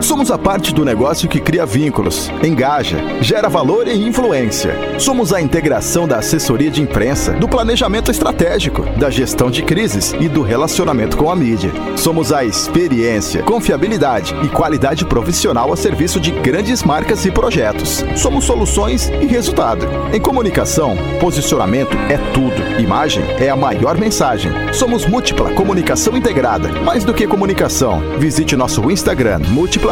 [0.00, 4.74] Somos a parte do negócio que cria vínculos, engaja, gera valor e influência.
[4.98, 10.28] Somos a integração da assessoria de imprensa, do planejamento estratégico, da gestão de crises e
[10.28, 11.70] do relacionamento com a mídia.
[11.96, 18.02] Somos a experiência, confiabilidade e qualidade profissional a serviço de grandes marcas e projetos.
[18.16, 19.86] Somos soluções e resultado.
[20.14, 22.80] Em comunicação, posicionamento é tudo.
[22.80, 24.50] Imagem é a maior mensagem.
[24.72, 26.68] Somos múltipla comunicação integrada.
[26.82, 29.40] Mais do que comunicação, visite nosso Instagram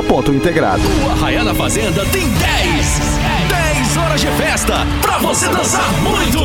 [0.02, 0.82] múltipla.integrado.
[1.04, 3.00] O Arraiá na Fazenda tem 10.
[3.48, 6.38] 10 horas de festa pra você dançar muito.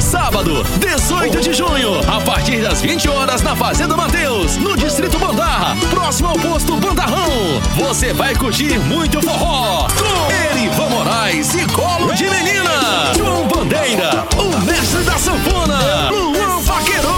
[0.00, 5.76] Sábado, 18 de junho, a partir das 20 horas na Fazenda Mateus, no Distrito Bandarra,
[5.90, 7.60] próximo ao posto Bandarrão.
[7.76, 13.12] Você vai curtir muito forró com Erivan Moraes e Colo de Menina.
[13.16, 16.10] João Bandeira, o mestre da sanfona.
[16.10, 17.11] Luan Paquerô,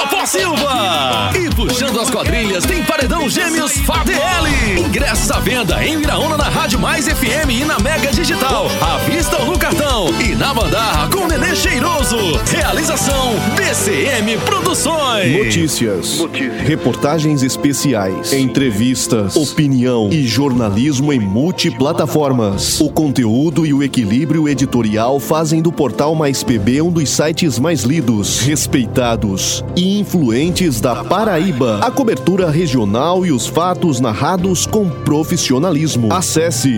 [0.00, 1.30] Popó Silva.
[1.34, 4.46] E puxando as quadrilhas tem Paredão Gêmeos FADL.
[4.78, 8.66] Ingressos à venda em Viraúna na Rádio Mais FM e na Mega Digital.
[8.80, 10.06] À vista ou no cartão.
[10.18, 12.16] E na Bandarra com Nenê Cheiroso.
[12.50, 15.36] Realização BCM Produções.
[15.36, 16.18] Notícias,
[16.64, 22.80] reportagens especiais, entrevistas, opinião e jornalismo em multiplataformas.
[22.80, 27.82] O conteúdo e o equilíbrio editorial fazem do portal Mais PB um dos sites mais
[27.82, 31.80] lidos, respeitados e influentes da Paraíba.
[31.82, 36.10] A cobertura regional e os fatos narrados com profissionalismo.
[36.12, 36.76] Acesse,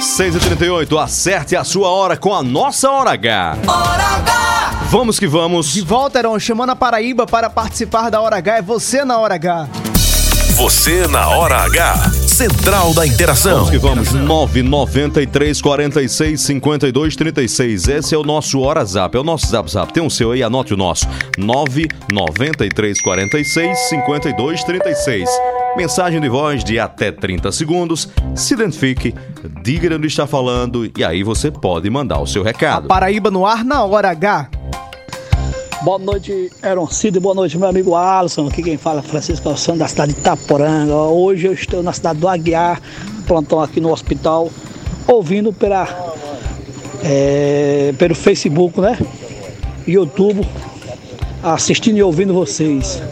[0.00, 3.58] 6h38, acerte a sua hora com a nossa Hora H.
[3.66, 4.70] Hora H.
[4.88, 5.72] Vamos que vamos.
[5.72, 8.58] De volta, Heron, chamando a Paraíba para participar da Hora H.
[8.58, 9.68] É você na Hora H.
[10.60, 12.10] Você na Hora H.
[12.28, 13.64] Central da Interação.
[13.64, 14.12] Vamos que vamos.
[14.12, 17.88] 993 46 52 36.
[17.88, 19.16] Esse é o nosso Hora Zap.
[19.16, 19.90] É o nosso Zap Zap.
[19.90, 21.08] Tem um seu aí, anote o nosso.
[21.38, 25.30] 993 46 52 36.
[25.78, 28.10] Mensagem de voz de até 30 segundos.
[28.36, 29.14] Se identifique,
[29.62, 32.86] diga de onde está falando e aí você pode mandar o seu recado.
[32.86, 34.50] Paraíba no ar na Hora H.
[35.82, 37.18] Boa noite, Aaron Cid.
[37.18, 38.48] Boa noite, meu amigo Alisson.
[38.48, 40.94] Aqui quem fala é Francisco Alçano, da cidade de Itaporanga.
[40.94, 42.82] Hoje eu estou na cidade do Aguiar,
[43.26, 44.50] plantão aqui no hospital,
[45.08, 45.88] ouvindo pela,
[47.02, 48.98] é, pelo Facebook, né?
[49.88, 50.46] YouTube,
[51.42, 53.02] assistindo e ouvindo vocês.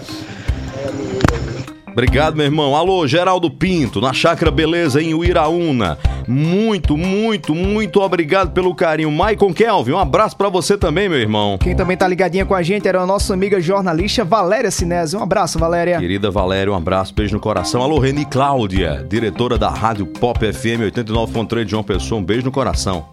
[1.99, 2.77] Obrigado, meu irmão.
[2.77, 5.99] Alô, Geraldo Pinto, na Chácara Beleza, em Uiraúna.
[6.29, 9.11] Muito, muito, muito obrigado pelo carinho.
[9.11, 11.59] Maicon Kelvin, um abraço pra você também, meu irmão.
[11.59, 15.19] Quem também tá ligadinha com a gente era a nossa amiga jornalista Valéria Sinésio.
[15.19, 15.99] Um abraço, Valéria.
[15.99, 17.83] Querida Valéria, um abraço, beijo no coração.
[17.83, 22.53] Alô, Reni Cláudia, diretora da Rádio Pop FM 89.3 de João Pessoa, um beijo no
[22.53, 23.09] coração.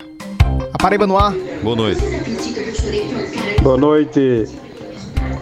[0.72, 1.34] A Paraíba no ar.
[1.64, 2.02] Boa noite.
[3.64, 4.48] Boa noite,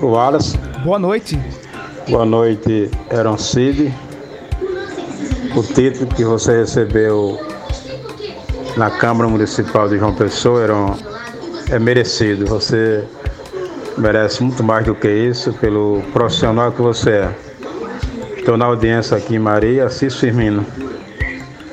[0.02, 0.58] Wallace.
[0.86, 1.38] Boa noite.
[2.10, 3.94] Boa noite, Aaron Cid.
[5.56, 7.40] O título que você recebeu
[8.76, 10.98] na Câmara Municipal de João Pessoa Aaron,
[11.70, 12.46] é merecido.
[12.46, 13.08] Você
[13.98, 17.36] merece muito mais do que isso pelo profissional que você é.
[18.38, 20.66] Estou na audiência aqui em Maria, Assis Firmino.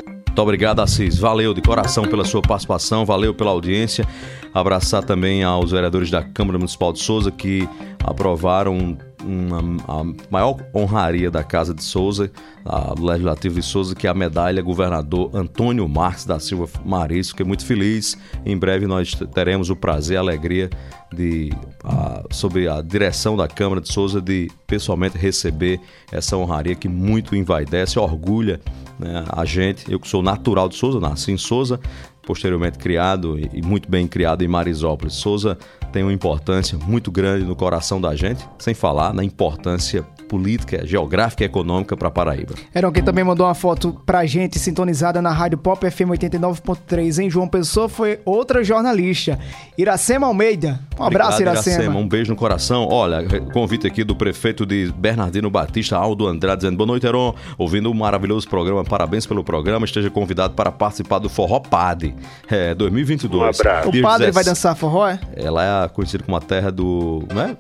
[0.07, 1.19] Muito obrigado, Assis.
[1.19, 4.07] Valeu de coração pela sua participação, valeu pela audiência.
[4.55, 7.69] Abraçar também aos vereadores da Câmara Municipal de Souza que
[8.05, 12.31] aprovaram uma, a maior honraria da Casa de Souza,
[12.65, 17.31] a, do Legislativo de Souza, que é a medalha governador Antônio Marques da Silva Maris.
[17.31, 18.17] Fiquei muito feliz.
[18.45, 20.71] Em breve nós teremos o prazer e a alegria
[21.15, 21.53] de,
[21.85, 25.81] a, sobre a direção da Câmara de Souza, de pessoalmente receber
[26.13, 28.61] essa honraria que muito envaidece, orgulha
[28.99, 29.91] né, a gente.
[29.91, 31.81] Eu que sou natural de Souza, nasci em Souza,
[32.31, 35.15] posteriormente criado e muito bem criado em Marisópolis.
[35.15, 35.59] Souza
[35.93, 41.43] tem uma importância muito grande no coração da gente, sem falar na importância política, geográfica
[41.43, 42.55] e econômica para Paraíba.
[42.73, 47.29] Eram quem também mandou uma foto pra gente sintonizada na Rádio Pop FM 89.3 em
[47.29, 49.41] João Pessoa foi outra jornalista,
[49.77, 50.79] Iracema Almeida.
[50.97, 51.99] Um abraço, Obrigado, Iracema.
[51.99, 52.87] Um beijo no coração.
[52.89, 57.35] Olha, convite aqui do prefeito de Bernardino Batista, Aldo Andrade, dizendo boa noite, Heron.
[57.59, 59.85] Ouvindo um maravilhoso programa, parabéns pelo programa.
[59.85, 62.15] Esteja convidado para participar do Forró Pade,
[62.49, 63.43] é, 2022.
[63.43, 63.89] Um abraço.
[63.89, 65.19] O padre 17 vai dançar forró, é?
[65.35, 67.25] Ela é conhecida como a terra do.
[67.35, 67.57] Né?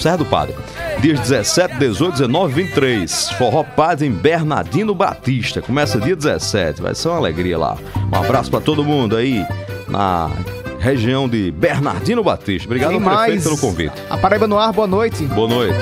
[0.00, 0.54] Serra do Padre.
[1.00, 3.30] Dias 17, 18, 19 e 23.
[3.32, 5.60] Forró Padre em Bernardino Batista.
[5.62, 6.80] Começa dia 17.
[6.82, 7.76] Vai ser uma alegria lá.
[8.12, 9.44] Um abraço para todo mundo aí
[9.88, 10.30] na
[10.78, 12.66] região de Bernardino Batista.
[12.66, 13.42] Obrigado Tem prefeito mais.
[13.44, 13.92] pelo convite.
[14.08, 15.24] A Paraíba no ar, boa noite.
[15.24, 15.76] Boa noite.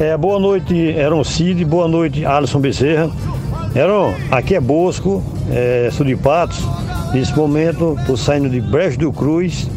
[0.00, 3.10] É, boa noite, Eron Cid, boa noite, Alisson Bezerra.
[3.74, 6.58] Eron, aqui é Bosco, é, sul de Patos.
[7.12, 9.68] Nesse momento, estou saindo de Brejo do Cruz,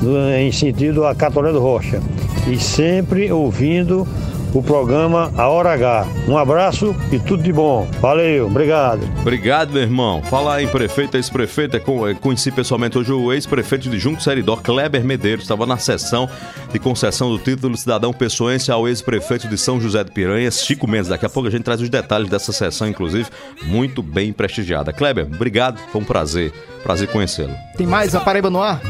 [0.00, 2.00] no- em sentido a Catolé do Rocha.
[2.46, 4.06] E sempre ouvindo
[4.52, 6.06] o programa A Hora H.
[6.28, 7.88] Um abraço e tudo de bom.
[8.00, 9.00] Valeu, obrigado.
[9.20, 10.22] Obrigado, meu irmão.
[10.22, 14.54] Falar em prefeito, ex-prefeito, é com- é, conheci pessoalmente hoje o ex-prefeito de Junco Seridó,
[14.56, 16.28] Kleber Medeiros, estava na sessão
[16.72, 21.08] de concessão do título cidadão pessoense ao ex-prefeito de São José de Piranhas, Chico Mendes.
[21.08, 23.26] Daqui a pouco a gente traz os detalhes dessa sessão, inclusive,
[23.64, 24.92] muito bem prestigiada.
[24.92, 26.52] Kleber, obrigado, foi um prazer,
[26.84, 27.54] prazer conhecê-lo.
[27.76, 28.80] Tem mais a Paraíba no ar?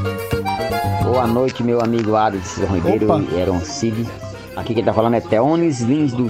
[1.14, 3.22] Boa noite, meu amigo Alisson Ribeiro Opa.
[3.32, 4.04] e Aaron Cid.
[4.56, 6.26] Aqui quem tá falando é Teones Lins, do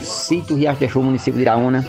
[0.55, 1.89] Riacho de Show, município de Iraúna.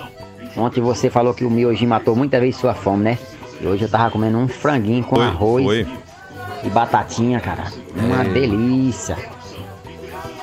[0.55, 3.19] Ontem você falou que o miojinho matou muita vez sua fome, né?
[3.59, 5.87] E hoje eu tava comendo um franguinho com Foi, arroz foi.
[6.63, 7.65] e batatinha, cara.
[7.97, 8.29] Uma É.
[8.29, 9.17] delícia.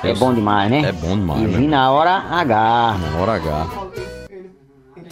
[0.03, 0.81] É Eu- bom demais, né?
[0.89, 1.57] É bom demais, E né?
[1.57, 2.97] vim na hora H.
[2.99, 3.67] Na hora H.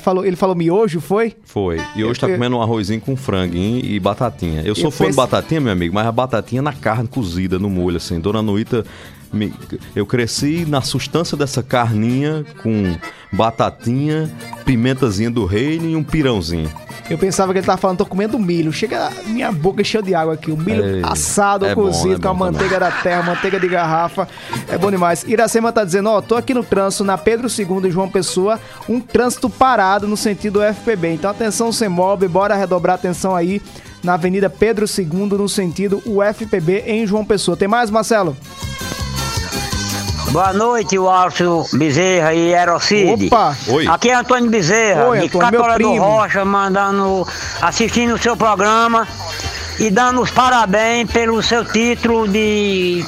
[0.02, 1.36] Ele falou, ele falou miojo, foi?
[1.44, 1.78] Foi.
[1.96, 4.62] E hoje tá Eu- comendo um arrozinho com franguinho e batatinha.
[4.66, 7.70] Eu sou Eu fã de batatinha, meu amigo, mas a batatinha na carne cozida, no
[7.70, 8.20] molho, assim.
[8.20, 8.84] Dona Nuita,
[9.34, 9.54] me-
[9.96, 12.96] eu cresci na sustância dessa carninha com
[13.32, 14.30] batatinha,
[14.66, 16.72] pimentazinha do reino e um pirãozinho.
[17.10, 18.72] Eu pensava que ele tava falando, tô comendo milho.
[18.72, 20.50] Chega a minha boca cheia de água aqui.
[20.50, 23.60] O milho Ei, assado, é bom, cozido, é com a bom manteiga da terra, manteiga
[23.60, 24.28] de garrafa.
[24.70, 25.26] É bom demais.
[25.28, 28.58] Iracema tá dizendo, ó, tô aqui no trânsito, na Pedro II e João Pessoa,
[28.88, 31.16] um trânsito parado no sentido UFPB.
[31.16, 33.62] Então atenção, Semob, bora redobrar a atenção aí
[34.02, 35.06] na Avenida Pedro II,
[35.38, 37.58] no sentido UFPB em João Pessoa.
[37.58, 38.38] Tem mais, Marcelo?
[40.32, 43.26] Boa noite, Walter Bezerra e Erocide.
[43.28, 43.54] Opa!
[43.68, 43.86] Oi.
[43.86, 46.02] Aqui é Antônio Bezerra, Oi, de Antônio, meu Catolé do.
[46.02, 47.28] Rocha, mandando,
[47.62, 49.06] assistindo o seu programa
[49.78, 53.06] e dando os parabéns pelo seu título de.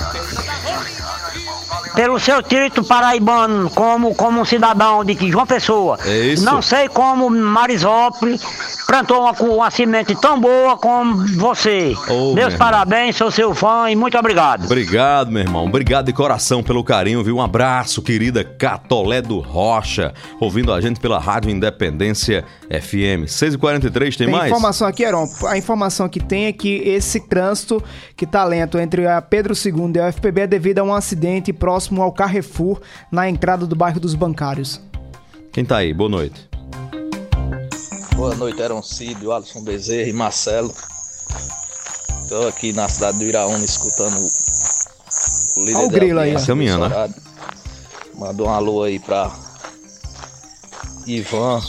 [1.96, 5.98] Pelo seu título paraibano como, como um cidadão de que João Pessoa.
[6.06, 6.44] É isso.
[6.44, 8.42] Não sei como Marisópolis
[8.88, 11.96] plantou uma, uma semente tão boa como você.
[12.10, 14.66] Ô, Meus meu parabéns, sou seu fã e muito obrigado.
[14.66, 15.66] Obrigado, meu irmão.
[15.66, 17.38] Obrigado de coração pelo carinho, viu?
[17.38, 23.28] Um abraço, querida Catolé do Rocha, ouvindo a gente pela Rádio Independência FM.
[23.28, 24.52] 6h43, tem, Tem mais?
[24.52, 25.28] informação aqui, Heron.
[25.48, 27.84] A informação que tem é que esse trânsito
[28.16, 31.54] que tá lento entre a Pedro II e a UFPB é devido a um acidente
[31.54, 32.80] próximo ao Carrefour,
[33.12, 34.80] na entrada do bairro dos Bancários.
[35.52, 35.94] Quem tá aí?
[35.94, 36.50] Boa noite.
[38.16, 40.74] Boa noite, Eron Cid, Alisson Bezerra e Marcelo.
[42.24, 46.36] Estou aqui na cidade do Iraúna escutando o, o líder Olha o da grilo aí,
[46.36, 46.46] ó.
[46.46, 47.14] Caminhando, né?
[48.16, 49.32] Mandou um alô aí pra
[51.06, 51.62] Ivan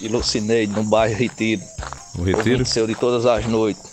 [0.00, 1.62] e Lucineide no bairro Retiro.
[2.18, 2.50] O Retiro?
[2.50, 3.89] Ouvinte seu de todas as noites.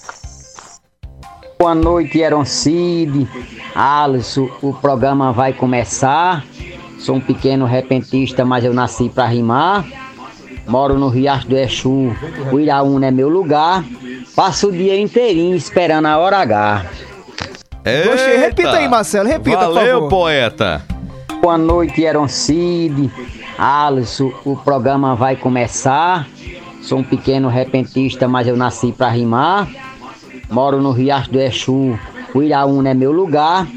[1.67, 3.27] Boa noite, Aaron Cid.
[3.75, 6.45] Alisson, o programa vai começar.
[6.97, 9.85] Sou um pequeno repentista, mas eu nasci para rimar.
[10.65, 12.15] Moro no Riacho do Exu,
[12.53, 13.83] o Iraúna é meu lugar.
[14.33, 16.85] Passa o dia inteirinho esperando a hora H.
[18.05, 18.37] Gostei.
[18.37, 20.09] Repita aí, Marcelo, repita, por Valeu, favor.
[20.09, 20.81] poeta.
[21.41, 23.11] Boa noite, Aaron Cid,
[23.57, 24.31] Alisson.
[24.45, 26.29] O programa vai começar.
[26.81, 29.67] Sou um pequeno repentista, mas eu nasci pra rimar.
[30.49, 31.97] Moro no Riacho do Exu.
[32.33, 33.67] O Iraúna é meu lugar.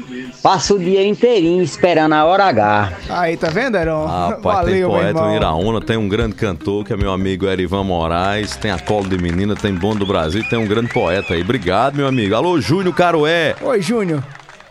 [0.43, 2.93] Passo o dia inteirinho esperando a hora H.
[3.09, 4.05] Aí, tá vendo, Heron?
[4.07, 5.29] Rapaz, Valeu, tem poeta irmão.
[5.29, 9.07] no Iraúna, tem um grande cantor que é meu amigo Erivan Moraes, tem a Colo
[9.07, 11.41] de Menina, tem Bom do Brasil, tem um grande poeta aí.
[11.41, 12.33] Obrigado, meu amigo.
[12.33, 13.55] Alô, Júnior Caroé.
[13.61, 14.23] Oi, Júnior.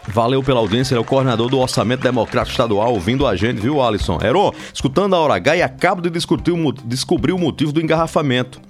[0.09, 3.81] Valeu pela audiência, ele é o coordenador do Orçamento Democrático Estadual, ouvindo a gente, viu,
[3.81, 4.19] Alisson?
[4.21, 7.81] Heron, escutando a Hora H e acabo de discutir o mo- descobrir o motivo do
[7.81, 8.61] engarrafamento.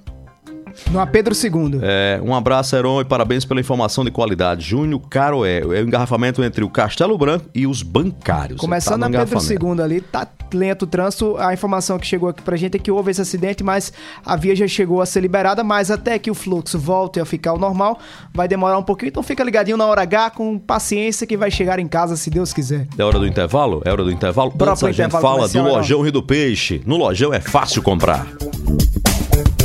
[0.91, 1.81] No Pedro II.
[1.83, 4.65] É, um abraço, Heron, e parabéns pela informação de qualidade.
[4.65, 8.61] Júnior Caroé, é o engarrafamento entre o Castelo Branco e os bancários.
[8.61, 9.77] Começando Tá na Pedro.
[9.77, 11.37] II ali, tá lento o trânsito.
[11.39, 13.93] A informação que chegou aqui pra gente é que houve esse acidente, mas
[14.25, 17.51] a via já chegou a ser liberada, mas até que o fluxo volte a ficar
[17.51, 17.99] ao normal,
[18.35, 19.09] vai demorar um pouquinho.
[19.09, 22.53] Então fica ligadinho na hora H, com paciência, que vai chegar em casa, se Deus
[22.53, 22.87] quiser.
[22.99, 23.83] É hora do intervalo?
[23.85, 24.51] É hora do intervalo?
[24.51, 25.61] Bora Antes a gente fala do.
[25.63, 26.83] Lojão Rio do Peixe.
[26.85, 28.27] No Lojão é fácil comprar.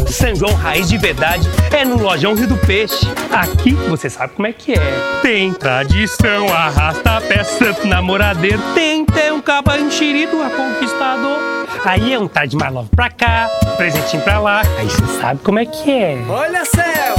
[0.07, 3.05] São João Raiz de verdade é no Lojão Rio do Peixe.
[3.31, 5.19] Aqui você sabe como é que é.
[5.21, 8.61] Tem tradição, arrasta a peça, namoradeiro.
[8.73, 11.39] Tem até um caba enxerido a conquistador.
[11.84, 13.47] Aí é um tá de mais love pra cá,
[13.78, 14.61] presentinho pra lá.
[14.78, 16.17] Aí você sabe como é que é.
[16.28, 17.15] Olha céu!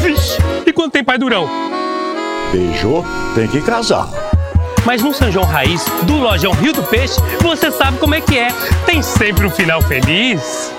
[0.00, 1.48] Vixe, e quando tem pai durão?
[2.52, 3.04] Beijou,
[3.34, 4.08] tem que casar.
[4.84, 8.38] Mas no São João Raiz, do Lojão Rio do Peixe, você sabe como é que
[8.38, 8.48] é.
[8.84, 10.72] Tem sempre um final feliz.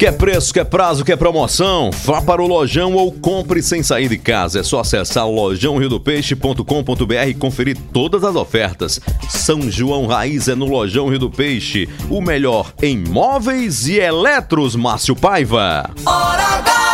[0.00, 1.90] Quer preço, quer prazo, quer promoção?
[2.06, 4.60] Vá para o Lojão ou compre sem sair de casa.
[4.60, 8.98] É só acessar lojãoriodopeixe.com.br e conferir todas as ofertas.
[9.28, 11.86] São João Raiz é no Lojão Rio do Peixe.
[12.08, 15.90] O melhor em móveis e eletros, Márcio Paiva.
[16.06, 16.89] Hora H!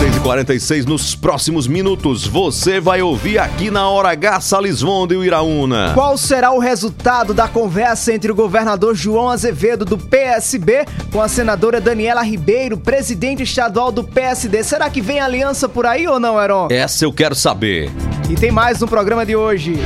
[0.00, 2.26] 6h46 nos próximos minutos.
[2.26, 5.92] Você vai ouvir aqui na Hora H Salisvonde e o Iraúna.
[5.94, 11.28] Qual será o resultado da conversa entre o governador João Azevedo, do PSB, com a
[11.28, 14.62] senadora Daniela Ribeiro, presidente estadual do PSD?
[14.62, 16.68] Será que vem aliança por aí ou não, Heron?
[16.70, 17.90] Essa eu quero saber.
[18.28, 19.78] E tem mais no programa de hoje.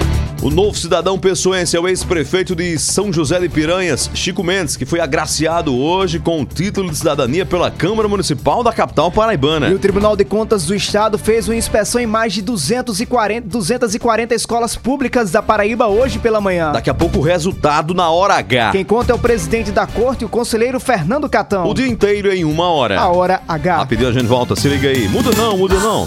[0.43, 4.85] O novo cidadão pessoense é o ex-prefeito de São José de Piranhas, Chico Mendes, que
[4.85, 9.68] foi agraciado hoje com o título de cidadania pela Câmara Municipal da capital paraibana.
[9.68, 14.35] E o Tribunal de Contas do Estado fez uma inspeção em mais de 240, 240
[14.35, 16.72] escolas públicas da Paraíba hoje pela manhã.
[16.72, 18.72] Daqui a pouco o resultado na hora H.
[18.72, 21.66] Quem conta é o presidente da corte, o conselheiro Fernando Catão.
[21.66, 23.01] O dia inteiro em uma hora.
[23.01, 23.76] A hora H.
[23.78, 25.09] Rapidinho a gente volta, se liga aí.
[25.09, 26.05] Muda não, muda não.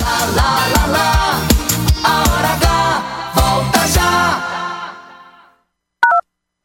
[2.03, 2.66] A hora H
[3.93, 4.57] já!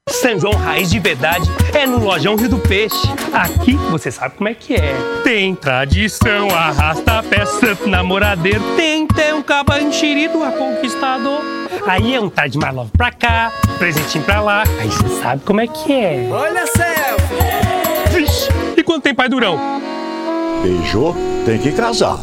[0.08, 3.08] São João Raiz de verdade é no Lojão Rio do Peixe.
[3.32, 4.94] Aqui você sabe como é que é.
[5.24, 8.62] Tem tradição, arrasta a peça, namoradeiro.
[8.76, 11.40] Tem até um caba enxerido a conquistador.
[11.86, 14.62] Aí é um tá de mais love pra cá, presentinho pra lá.
[14.80, 16.28] Aí você sabe como é que é.
[16.30, 17.16] Olha céu!
[18.12, 19.58] Vixe, e quando tem pai durão?
[20.62, 22.18] Beijou, tem que casar.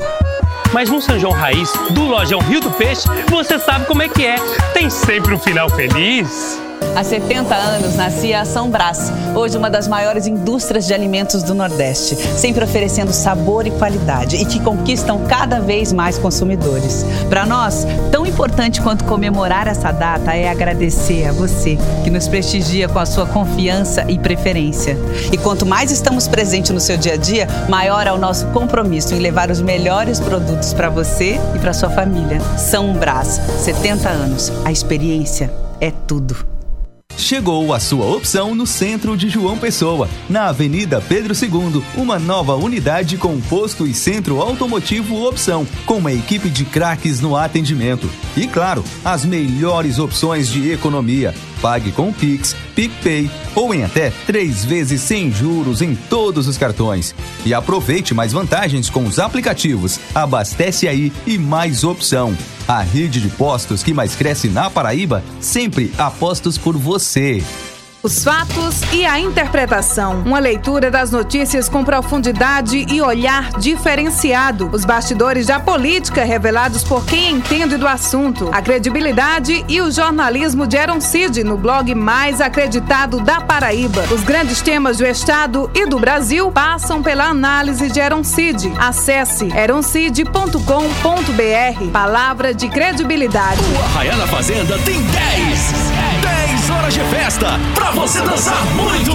[0.74, 4.26] Mas no São João Raiz, do Lojão Rio do Peixe, você sabe como é que
[4.26, 4.36] é.
[4.74, 6.69] Tem sempre um final feliz.
[6.96, 11.54] Há 70 anos nascia a São Brás, hoje uma das maiores indústrias de alimentos do
[11.54, 17.06] Nordeste, sempre oferecendo sabor e qualidade e que conquistam cada vez mais consumidores.
[17.30, 22.90] Para nós, tão importante quanto comemorar essa data é agradecer a você que nos prestigia
[22.90, 24.98] com a sua confiança e preferência.
[25.32, 29.14] E quanto mais estamos presentes no seu dia a dia, maior é o nosso compromisso
[29.14, 32.42] em levar os melhores produtos para você e para sua família.
[32.58, 34.52] São Brás, 70 anos.
[34.66, 35.50] A experiência
[35.80, 36.59] é tudo.
[37.20, 42.56] Chegou a sua opção no centro de João Pessoa, na Avenida Pedro II, uma nova
[42.56, 48.10] unidade com posto e centro automotivo opção, com uma equipe de craques no atendimento.
[48.38, 51.36] E claro, as melhores opções de economia.
[51.62, 57.14] Pague com Pix, PicPay ou em até três vezes sem juros em todos os cartões.
[57.46, 60.00] E aproveite mais vantagens com os aplicativos.
[60.14, 62.36] Abastece aí e mais opção.
[62.68, 67.44] A rede de postos que mais cresce na Paraíba, sempre apostos por você.
[68.02, 70.24] Os fatos e a interpretação.
[70.26, 74.70] Uma leitura das notícias com profundidade e olhar diferenciado.
[74.72, 78.50] Os bastidores da política revelados por quem entende do assunto.
[78.54, 84.06] A credibilidade e o jornalismo de Aaron Cid no blog mais acreditado da Paraíba.
[84.14, 88.72] Os grandes temas do Estado e do Brasil passam pela análise de Aaron Cid.
[88.80, 91.92] Acesse aroncid.com.br.
[91.92, 93.60] Palavra de credibilidade.
[93.94, 95.99] Arraiá na Fazenda tem 10.
[96.90, 99.14] 10 horas de festa pra você dançar muito.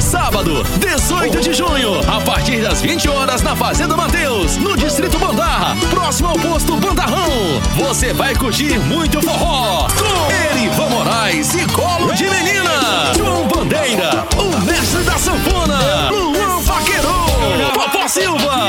[0.00, 5.18] Sábado, 18 de junho, a partir das às 20 horas na Fazenda Mateus, no Distrito
[5.18, 7.60] Bandarra, próximo ao posto Bandarrão.
[7.76, 13.12] Você vai curtir muito forró com Erivan Moraes e Colo de Menina.
[13.16, 16.10] João Bandeira, o mestre da sanfona.
[16.10, 18.59] Luan Vaqueiro, Popó Silva.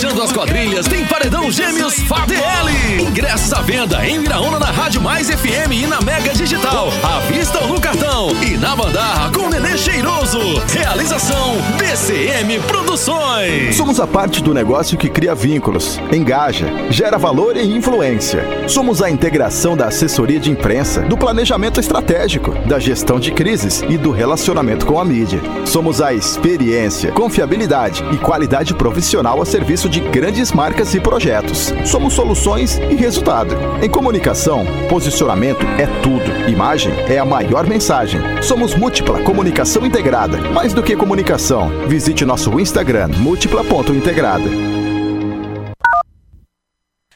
[0.00, 2.70] Puxando as quadrilhas tem Paredão Gêmeos FADL.
[2.98, 6.88] Ingressos à venda em Viraúna na Rádio Mais FM e na Mega Digital.
[7.02, 8.30] À vista ou no cartão.
[8.42, 10.38] E na Bandarra com Nenê Cheiroso.
[10.72, 13.76] Realização BCM Produções.
[13.76, 18.42] Somos a parte do negócio que cria vínculos, engaja, gera valor e influência.
[18.68, 23.98] Somos a integração da assessoria de imprensa, do planejamento estratégico, da gestão de crises e
[23.98, 25.42] do relacionamento com a mídia.
[25.66, 31.74] Somos a experiência, confiabilidade e qualidade profissional a serviço de grandes marcas e projetos.
[31.84, 33.56] Somos soluções e resultado.
[33.82, 36.48] Em comunicação, posicionamento é tudo.
[36.48, 38.20] Imagem é a maior mensagem.
[38.42, 40.38] Somos Múltipla Comunicação Integrada.
[40.52, 44.48] Mais do que comunicação, visite nosso Instagram múltipla.integrada.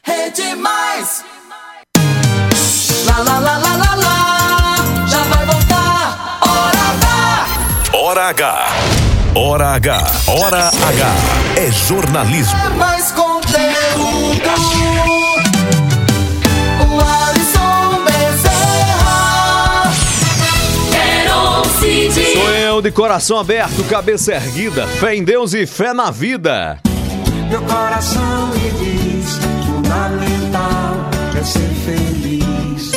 [0.03, 1.23] Rede Mais.
[3.05, 5.07] Lá, lá, lá, lá, lá, lá.
[5.07, 6.39] Já vai voltar.
[6.41, 7.97] Hora H.
[7.97, 8.94] Hora H.
[9.37, 9.97] Hora H.
[10.27, 11.13] Hora H.
[11.57, 12.57] É jornalismo.
[12.57, 14.49] É mais conteúdo.
[16.79, 19.91] O Alisson Bezerra.
[20.89, 22.33] Quero Cid.
[22.33, 26.79] Sou eu de coração aberto, cabeça erguida, fé em Deus e fé na vida.
[27.49, 32.93] Meu coração me diz: fundamental é ser feliz.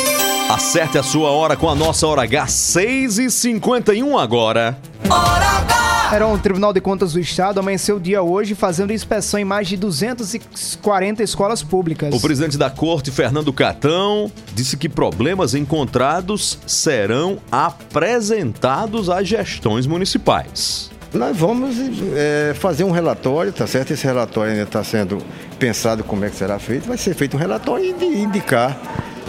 [0.49, 4.77] Acerte a sua hora com a nossa hora H, 6 e 51 agora.
[6.11, 9.67] Era o Tribunal de Contas do Estado amanheceu o dia hoje fazendo inspeção em mais
[9.67, 12.11] de 240 escolas públicas.
[12.15, 20.89] O presidente da corte, Fernando Catão, disse que problemas encontrados serão apresentados às gestões municipais.
[21.13, 21.75] Nós vamos
[22.15, 23.91] é, fazer um relatório, tá certo?
[23.91, 25.19] Esse relatório ainda está sendo
[25.59, 26.87] pensado como é que será feito.
[26.87, 28.79] Vai ser feito um relatório e indicar.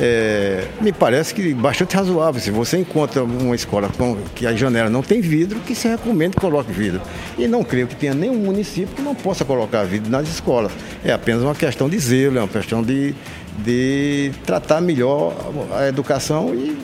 [0.01, 2.40] É, me parece que bastante razoável.
[2.40, 6.34] Se você encontra uma escola com, que a janela não tem vidro, que se recomenda
[6.34, 7.03] que coloque vidro.
[7.36, 10.72] E não creio que tenha nenhum município que não possa colocar vidro nas escolas.
[11.05, 13.14] É apenas uma questão de zelo, é uma questão de,
[13.59, 15.36] de tratar melhor
[15.76, 16.78] a educação e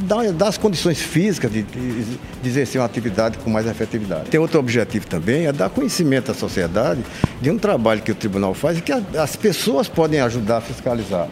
[0.00, 2.02] dar, dar as condições físicas de, de,
[2.42, 4.30] de exercer uma atividade com mais efetividade.
[4.30, 7.02] Tem outro objetivo também, é dar conhecimento à sociedade
[7.42, 11.28] de um trabalho que o tribunal faz e que as pessoas podem ajudar a fiscalizar.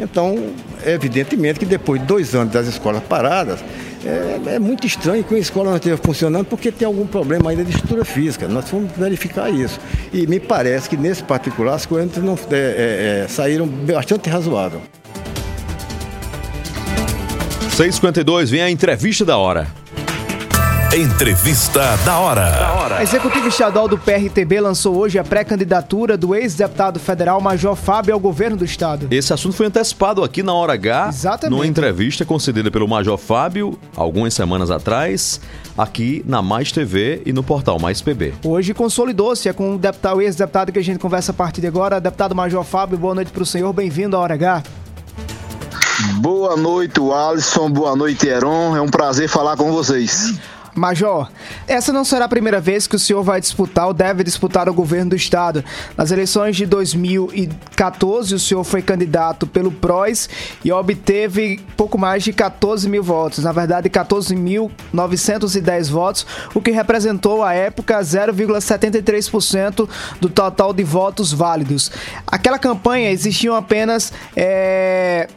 [0.00, 0.36] Então,
[0.84, 3.60] evidentemente que depois de dois anos das escolas paradas,
[4.04, 7.64] é, é muito estranho que uma escola não esteja funcionando porque tem algum problema ainda
[7.64, 8.48] de estrutura física.
[8.48, 9.78] Nós fomos verificar isso.
[10.12, 14.82] E me parece que nesse particular as coisas não, é, é, é, saíram bastante razoáveis.
[17.70, 19.81] 652 vem a entrevista da hora.
[20.94, 22.98] Entrevista da hora.
[22.98, 28.20] A Executiva Estadual do PRTB lançou hoje a pré-candidatura do ex-deputado federal Major Fábio ao
[28.20, 29.08] governo do estado.
[29.10, 31.50] Esse assunto foi antecipado aqui na Hora H, Exatamente.
[31.50, 35.40] numa entrevista concedida pelo Major Fábio, algumas semanas atrás,
[35.78, 38.34] aqui na Mais TV e no portal Mais PB.
[38.44, 41.68] Hoje consolidou-se é com o deputado, o ex-deputado que a gente conversa a partir de
[41.68, 42.98] agora, deputado Major Fábio.
[42.98, 44.62] Boa noite para o senhor, bem-vindo à Hora H.
[46.20, 47.70] Boa noite, Alisson.
[47.70, 48.76] Boa noite, Heron.
[48.76, 50.34] É um prazer falar com vocês.
[50.74, 51.30] Major,
[51.68, 54.74] essa não será a primeira vez que o senhor vai disputar ou deve disputar o
[54.74, 55.62] governo do estado.
[55.96, 60.30] Nas eleições de 2014, o senhor foi candidato pelo PROS
[60.64, 63.44] e obteve pouco mais de 14 mil votos.
[63.44, 69.86] Na verdade, 14.910 votos, o que representou, à época, 0,73%
[70.20, 71.92] do total de votos válidos.
[72.26, 74.10] Aquela campanha existiam apenas.
[74.34, 75.28] eh,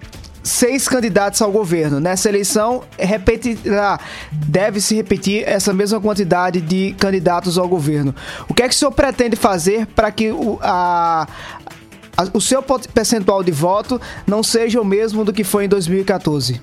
[0.46, 2.00] seis candidatos ao governo.
[2.00, 4.00] Nessa eleição, repetirá,
[4.32, 8.16] deve-se repetir essa mesma quantidade de candidatos ao governo.
[8.48, 11.28] O que é que o senhor pretende fazer para que o, a,
[12.16, 16.62] a- o seu percentual de voto não seja o mesmo do que foi em 2014?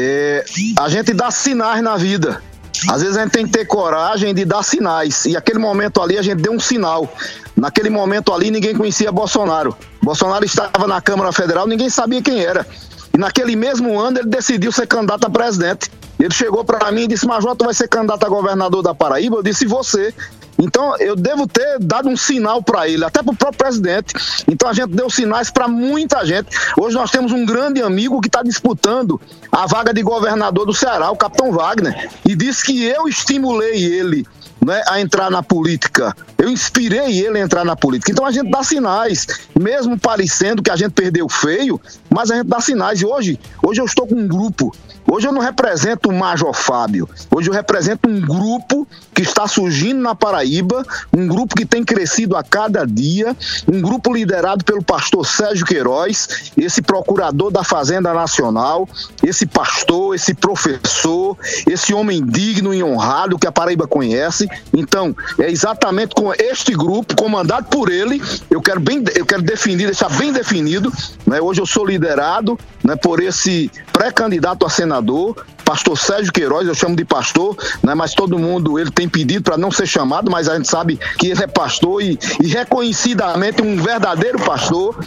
[0.00, 0.44] É,
[0.78, 2.40] a gente dá sinais na vida.
[2.88, 5.24] Às vezes a gente tem que ter coragem de dar sinais.
[5.24, 7.12] E aquele momento ali a gente deu um sinal.
[7.56, 9.76] Naquele momento ali ninguém conhecia Bolsonaro.
[10.02, 12.66] Bolsonaro estava na Câmara Federal, ninguém sabia quem era.
[13.14, 15.90] E naquele mesmo ano ele decidiu ser candidato a presidente.
[16.20, 19.36] Ele chegou para mim e disse: Major, tu vai ser candidato a governador da Paraíba?
[19.36, 20.14] Eu disse: "E você.
[20.58, 24.14] Então eu devo ter dado um sinal para ele, até para o próprio presidente.
[24.48, 26.48] Então a gente deu sinais para muita gente.
[26.78, 29.20] Hoje nós temos um grande amigo que está disputando
[29.52, 34.26] a vaga de governador do Ceará, o Capitão Wagner, e disse que eu estimulei ele
[34.64, 36.16] né, a entrar na política.
[36.38, 38.12] Eu inspirei ele a entrar na política.
[38.12, 39.26] Então a gente dá sinais,
[39.58, 41.80] mesmo parecendo que a gente perdeu feio,
[42.10, 43.00] mas a gente dá sinais.
[43.00, 44.72] E hoje, hoje eu estou com um grupo.
[45.08, 47.08] Hoje eu não represento o Major Fábio.
[47.30, 50.84] Hoje eu represento um grupo que está surgindo na Paraíba,
[51.16, 53.36] um grupo que tem crescido a cada dia,
[53.72, 58.88] um grupo liderado pelo pastor Sérgio Queiroz, esse procurador da Fazenda Nacional,
[59.22, 61.36] esse pastor, esse professor,
[61.68, 64.48] esse homem digno e honrado que a Paraíba conhece.
[64.76, 69.86] Então, é exatamente com este grupo, comandado por ele, eu quero bem, eu quero definir,
[69.86, 70.92] deixar bem definido.
[71.26, 71.40] Né?
[71.40, 76.94] Hoje eu sou liderado né, por esse pré-candidato a senador, pastor Sérgio Queiroz, eu chamo
[76.94, 80.56] de pastor, né, mas todo mundo ele tem pedido para não ser chamado, mas a
[80.56, 85.04] gente sabe que ele é pastor e, e reconhecidamente um verdadeiro pastor.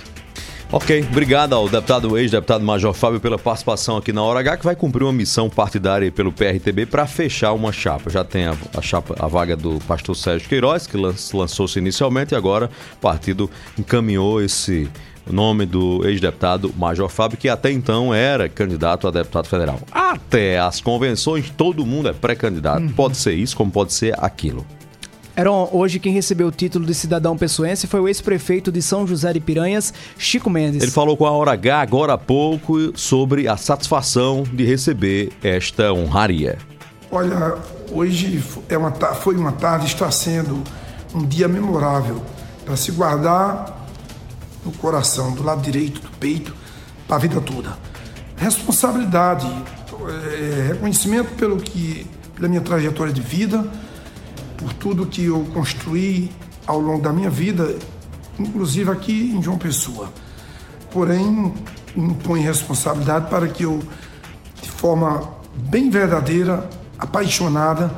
[0.71, 4.75] Ok, obrigado ao deputado, ex-deputado Major Fábio pela participação aqui na Hora H, que vai
[4.75, 8.07] cumprir uma missão partidária pelo PRTB para fechar uma chapa.
[8.11, 12.35] Já tem a, a chapa, a vaga do pastor Sérgio Queiroz, que lan- lançou-se inicialmente,
[12.35, 13.49] e agora o partido
[13.79, 14.87] encaminhou esse
[15.27, 19.79] nome do ex-deputado Major Fábio, que até então era candidato a deputado federal.
[19.91, 22.93] Até as convenções, todo mundo é pré-candidato.
[22.93, 24.63] Pode ser isso, como pode ser aquilo.
[25.71, 29.39] Hoje quem recebeu o título de cidadão pessoense foi o ex-prefeito de São José de
[29.39, 30.81] Piranhas, Chico Mendes.
[30.83, 35.93] Ele falou com a Hora H agora há pouco sobre a satisfação de receber esta
[35.93, 36.57] honraria.
[37.09, 37.55] Olha,
[37.89, 40.61] hoje é uma, foi uma tarde, está sendo
[41.15, 42.21] um dia memorável
[42.65, 43.87] para se guardar
[44.65, 46.53] no coração, do lado direito do peito,
[47.07, 47.77] para a vida toda.
[48.35, 53.65] Responsabilidade, eh, reconhecimento pelo que, pela minha trajetória de vida,
[54.59, 56.29] por tudo que eu construí
[56.67, 57.77] ao longo da minha vida,
[58.37, 60.11] inclusive aqui em João Pessoa.
[60.91, 61.53] Porém,
[61.95, 63.79] impõe responsabilidade para que eu,
[64.61, 67.95] de forma bem verdadeira, apaixonada,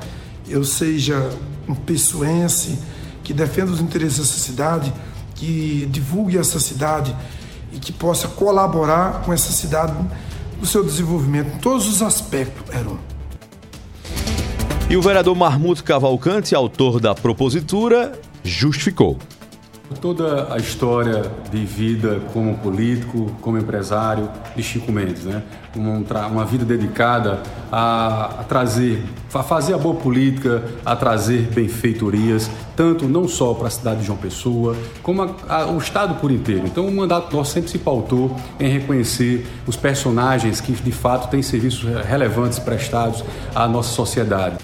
[0.48, 1.30] eu seja
[1.68, 2.78] um pessoense
[3.24, 4.94] que defenda os interesses dessa cidade,
[5.36, 7.16] que divulgue essa cidade
[7.74, 9.94] e que possa colaborar com essa cidade
[10.60, 13.11] no seu desenvolvimento, em todos os aspectos, Heron.
[14.92, 18.12] E o vereador Marmuto Cavalcante, autor da propositura,
[18.44, 19.18] justificou.
[20.02, 25.44] Toda a história de vida como político, como empresário de Chico Mendes, né?
[25.78, 29.02] Um tra- uma vida dedicada a, a trazer,
[29.34, 34.08] a fazer a boa política, a trazer benfeitorias, tanto não só para a cidade de
[34.08, 36.64] João Pessoa, como a- a- o estado por inteiro.
[36.68, 41.42] Então, o mandato nosso sempre se pautou em reconhecer os personagens que de fato têm
[41.42, 43.24] serviços relevantes prestados
[43.56, 44.58] à nossa sociedade.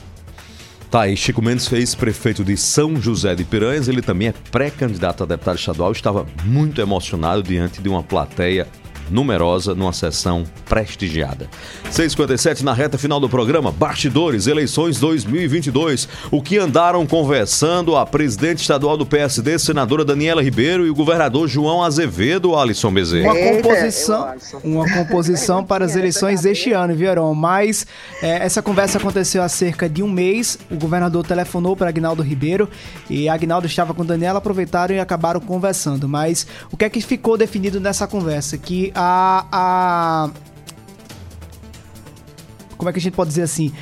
[0.90, 3.90] Tá aí, Chico Mendes fez prefeito de São José de Piranhas.
[3.90, 5.92] Ele também é pré-candidato a deputado estadual.
[5.92, 8.66] Estava muito emocionado diante de uma plateia
[9.10, 11.50] numerosa numa sessão prestigiada.
[11.92, 16.08] 6h57 na reta final do programa, Bastidores, eleições 2022.
[16.32, 21.48] O que andaram conversando a presidente estadual do PSD, senadora Daniela Ribeiro, e o governador
[21.48, 23.34] João Azevedo, Alisson Bezerra.
[23.34, 27.34] Uma composição, uma composição para as eleições deste ano, viu, Heron?
[27.34, 27.86] Mas
[28.22, 30.58] é, essa conversa aconteceu há cerca de um mês.
[30.70, 32.70] O governador telefonou para Agnaldo Ribeiro
[33.10, 36.08] e Agnaldo estava com Daniela, aproveitaram e acabaram conversando.
[36.08, 38.58] Mas o que é que ficou definido nessa conversa?
[38.58, 39.46] Que a.
[39.52, 40.30] a
[42.78, 43.74] como é que a gente pode dizer assim?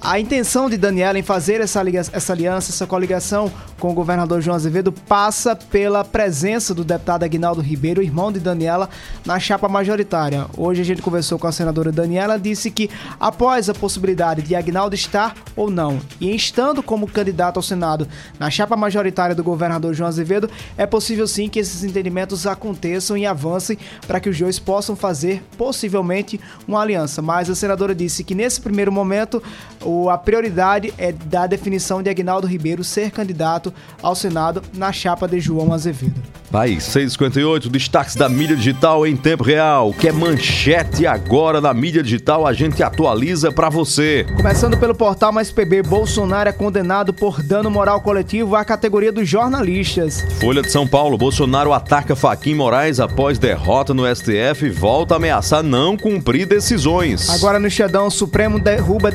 [0.00, 1.82] A intenção de Daniela em fazer essa,
[2.12, 7.60] essa aliança, essa coligação com o governador João Azevedo passa pela presença do deputado Aguinaldo
[7.60, 8.88] Ribeiro, irmão de Daniela,
[9.26, 10.46] na chapa majoritária.
[10.56, 12.88] Hoje a gente conversou com a senadora Daniela, disse que
[13.18, 18.06] após a possibilidade de Aguinaldo estar ou não, e estando como candidato ao Senado
[18.38, 23.26] na chapa majoritária do governador João Azevedo, é possível sim que esses entendimentos aconteçam e
[23.26, 23.76] avancem
[24.06, 27.20] para que os dois possam fazer possivelmente uma aliança.
[27.20, 29.42] Mas a senadora disse que nesse primeiro momento
[29.88, 33.72] o- a prioridade é da definição de Aguinaldo Ribeiro ser candidato
[34.02, 36.14] ao Senado na chapa de João Azevedo.
[36.50, 42.02] Vai, 658, destaques da mídia digital em tempo real, que é manchete agora na mídia
[42.02, 44.24] digital, a gente atualiza pra você.
[44.34, 49.28] Começando pelo portal Mais PB, Bolsonaro é condenado por dano moral coletivo à categoria dos
[49.28, 50.24] jornalistas.
[50.40, 55.16] Folha de São Paulo, Bolsonaro ataca Faquim Moraes após derrota no STF e volta a
[55.18, 57.28] ameaçar não cumprir decisões.
[57.28, 59.12] Agora no Estadão, o Supremo derruba a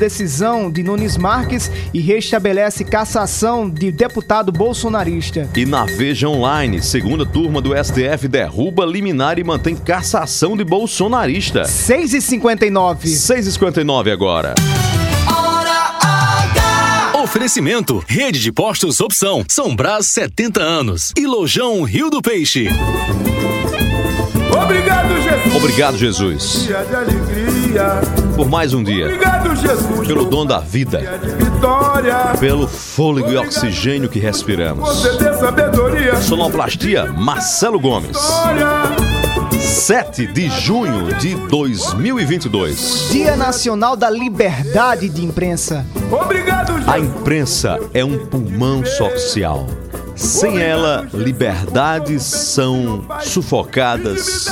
[0.70, 5.48] de Nunes Marques e restabelece cassação de deputado bolsonarista.
[5.56, 11.62] E na Veja Online, segunda turma do STF derruba liminar e mantém cassação de bolsonarista.
[11.62, 13.04] 6h59.
[13.04, 14.54] 6h59 agora.
[17.34, 22.68] Oferecimento: Rede de Postos Opção, São Brás 70 anos e Lojão Rio do Peixe.
[24.62, 25.54] Obrigado, Jesus.
[25.56, 26.62] Obrigado, Jesus.
[26.66, 27.44] Dia de alegria.
[27.44, 28.34] alegria.
[28.36, 29.06] Por mais um dia.
[29.06, 30.98] Obrigado, Jesus, Pelo dom da vida.
[31.38, 32.16] vitória.
[32.38, 34.88] Pelo fôlego e oxigênio que respiramos.
[34.88, 36.16] Você tem sabedoria.
[36.16, 38.16] Sonoplastia Marcelo Gomes.
[39.60, 43.08] 7 de junho de 2022.
[43.10, 45.84] Dia Nacional da Liberdade de Imprensa.
[46.10, 49.66] Obrigado, A imprensa é um pulmão social.
[50.14, 54.48] Sem ela, liberdades são sufocadas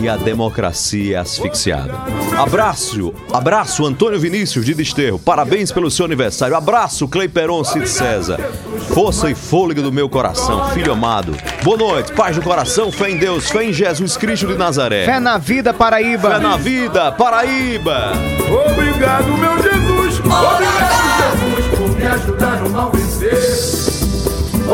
[0.00, 1.94] e a democracia é asfixiada.
[2.36, 5.18] Abraço, abraço Antônio Vinícius de Desterro.
[5.18, 6.56] Parabéns pelo seu aniversário.
[6.56, 8.38] Abraço Cleiperon Cid César.
[8.92, 11.34] Força e fôlego do meu coração, filho amado.
[11.62, 15.04] Boa noite, paz do coração, fé em Deus, fé em Jesus Cristo de Nazaré.
[15.04, 16.30] Fé na vida, Paraíba.
[16.32, 18.12] Fé na vida, Paraíba.
[18.70, 20.18] Obrigado, meu Jesus.
[20.20, 23.71] Obrigado, Jesus, por me ajudar no mal vencer.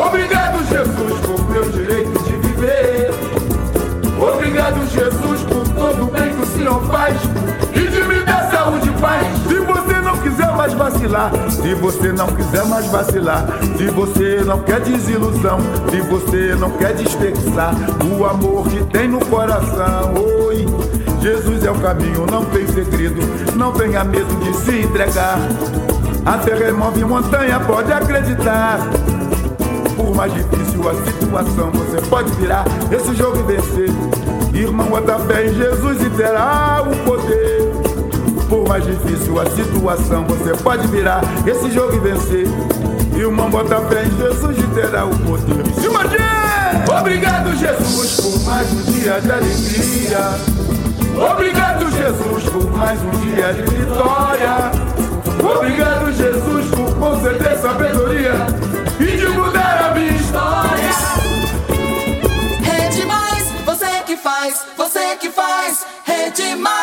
[0.07, 3.11] Obrigado, Jesus, por meu direito de viver.
[4.17, 7.17] Obrigado, Jesus, por todo o bem que o Senhor faz
[7.75, 9.27] e de me dar saúde e paz.
[9.49, 13.45] Se você não quiser mais vacilar, se você não quiser mais vacilar,
[13.77, 15.59] se você não quer desilusão,
[15.91, 17.75] se você não quer desperdiçar
[18.05, 20.15] o amor que tem no coração,
[20.47, 20.65] oi.
[21.21, 23.21] Jesus é o caminho, não tem segredo,
[23.57, 25.39] não tenha medo de se entregar.
[26.25, 28.79] A terra remove montanha, pode acreditar.
[29.99, 33.91] Por mais difícil a situação, você pode virar esse jogo e vencer.
[34.55, 37.73] Irmão, bota fé em Jesus e terá o poder.
[38.49, 42.47] Por mais difícil a situação, você pode virar esse jogo e vencer.
[43.17, 45.65] Irmão, bota fé em Jesus e terá o poder.
[45.85, 46.99] Imagine!
[47.01, 50.19] Obrigado, Jesus, por mais um dia de alegria.
[51.33, 54.71] Obrigado, Jesus, por mais um dia de vitória.
[55.43, 56.39] Obrigado, Jesus,
[59.01, 60.91] e de mudar a minha história.
[62.71, 66.78] É demais, você que faz, você que faz, é demais.